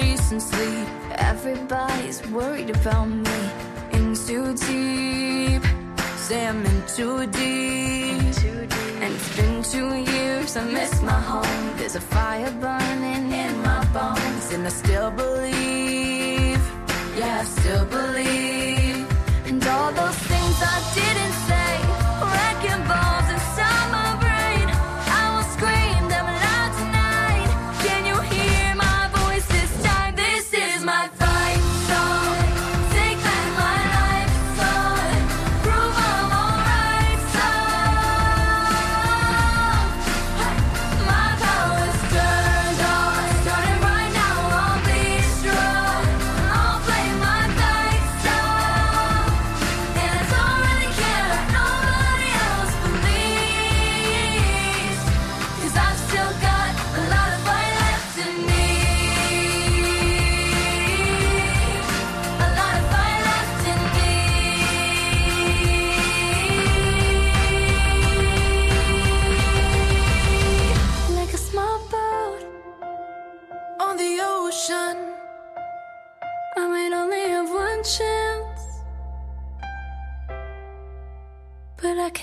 And 0.00 0.30
I'm 0.30 0.40
sleep. 0.40 0.88
Everybody's 1.16 2.26
worried 2.30 2.70
about 2.70 3.06
me. 3.06 3.40
In 3.92 4.14
too 4.14 4.54
deep. 4.54 5.62
Say 6.16 6.46
I'm 6.46 6.64
in 6.64 6.82
too 6.86 7.26
deep. 7.26 8.44
And 9.02 9.14
it's 9.14 9.36
been 9.36 9.62
two 9.62 9.94
years, 10.12 10.56
I 10.56 10.64
miss 10.64 11.02
my 11.02 11.20
home. 11.32 11.76
There's 11.76 11.96
a 11.96 12.00
fire 12.00 12.50
burning 12.60 13.32
in 13.32 13.62
my 13.62 13.84
bones. 13.92 14.52
And 14.52 14.66
I 14.66 14.70
still 14.70 15.10
believe. 15.10 16.62
Yeah, 17.18 17.40
I 17.40 17.44
still 17.44 17.84
believe. 17.86 19.06
And 19.46 19.66
all 19.66 19.92
those 19.92 20.18
things 20.30 20.56
I 20.62 20.78
didn't 20.94 21.47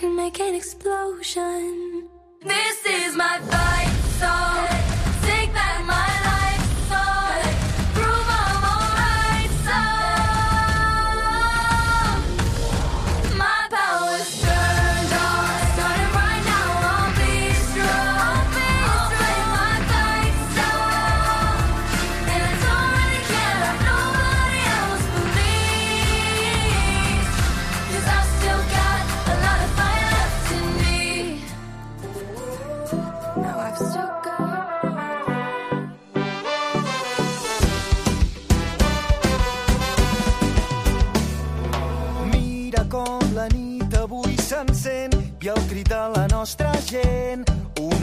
can 0.05 0.15
make 0.15 0.39
an 0.39 0.53
explosion. 0.53 1.84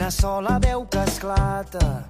Una 0.03 0.11
sola 0.11 0.59
veu 0.59 0.85
que 0.85 0.97
esclata. 0.97 2.03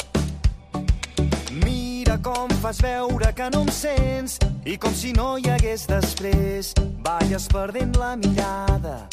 Mira 1.64 2.18
com 2.18 2.50
fas 2.60 2.80
veure 2.82 3.32
que 3.34 3.52
no 3.54 3.62
em 3.62 3.70
sents 3.70 4.40
i 4.66 4.80
com 4.82 4.96
si 4.98 5.14
no 5.14 5.38
hi 5.38 5.52
hagués 5.54 5.86
després, 5.86 6.74
balles 7.06 7.46
perdent 7.54 7.94
la 8.02 8.16
mirada. 8.18 9.13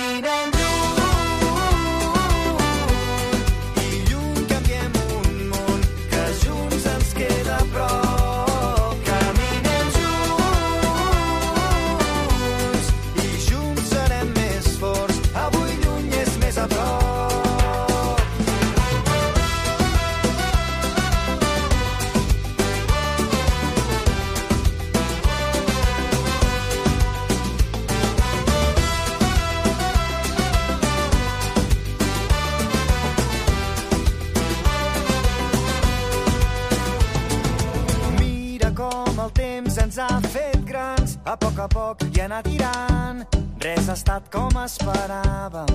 estat 43.91 44.27
com 44.31 44.55
esperàvem. 44.61 45.71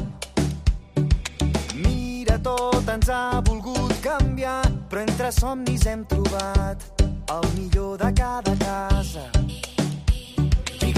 Mira, 1.74 2.38
tot 2.40 2.88
ens 2.88 3.10
ha 3.12 3.42
volgut 3.44 3.92
canviar, 4.04 4.62
però 4.88 5.04
entre 5.04 5.32
somnis 5.34 5.86
hem 5.86 6.06
trobat 6.08 7.04
el 7.36 7.48
millor 7.58 7.98
de 8.00 8.12
cada 8.16 8.56
casa. 8.64 9.28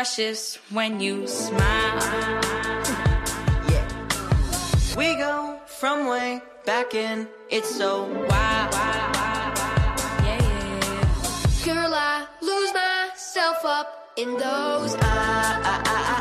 precious 0.00 0.56
when 0.70 0.98
you 0.98 1.26
smile. 1.26 2.00
Yeah. 3.68 3.86
We 4.96 5.14
go 5.16 5.60
from 5.66 6.08
way 6.08 6.40
back 6.64 6.94
in, 6.94 7.28
it's 7.50 7.76
so 7.76 8.04
wild. 8.04 8.72
Yeah. 10.24 10.40
Girl, 11.66 11.92
I 11.92 12.26
lose 12.40 12.72
myself 12.72 13.58
up 13.62 13.88
in 14.16 14.38
those 14.38 14.96
eyes. 15.02 16.16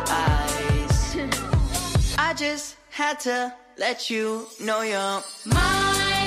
I 2.27 2.33
just 2.35 2.75
had 2.89 3.21
to 3.21 3.53
let 3.77 4.09
you 4.09 4.45
know 4.59 4.81
you're 4.81 5.23
mine. 5.45 6.18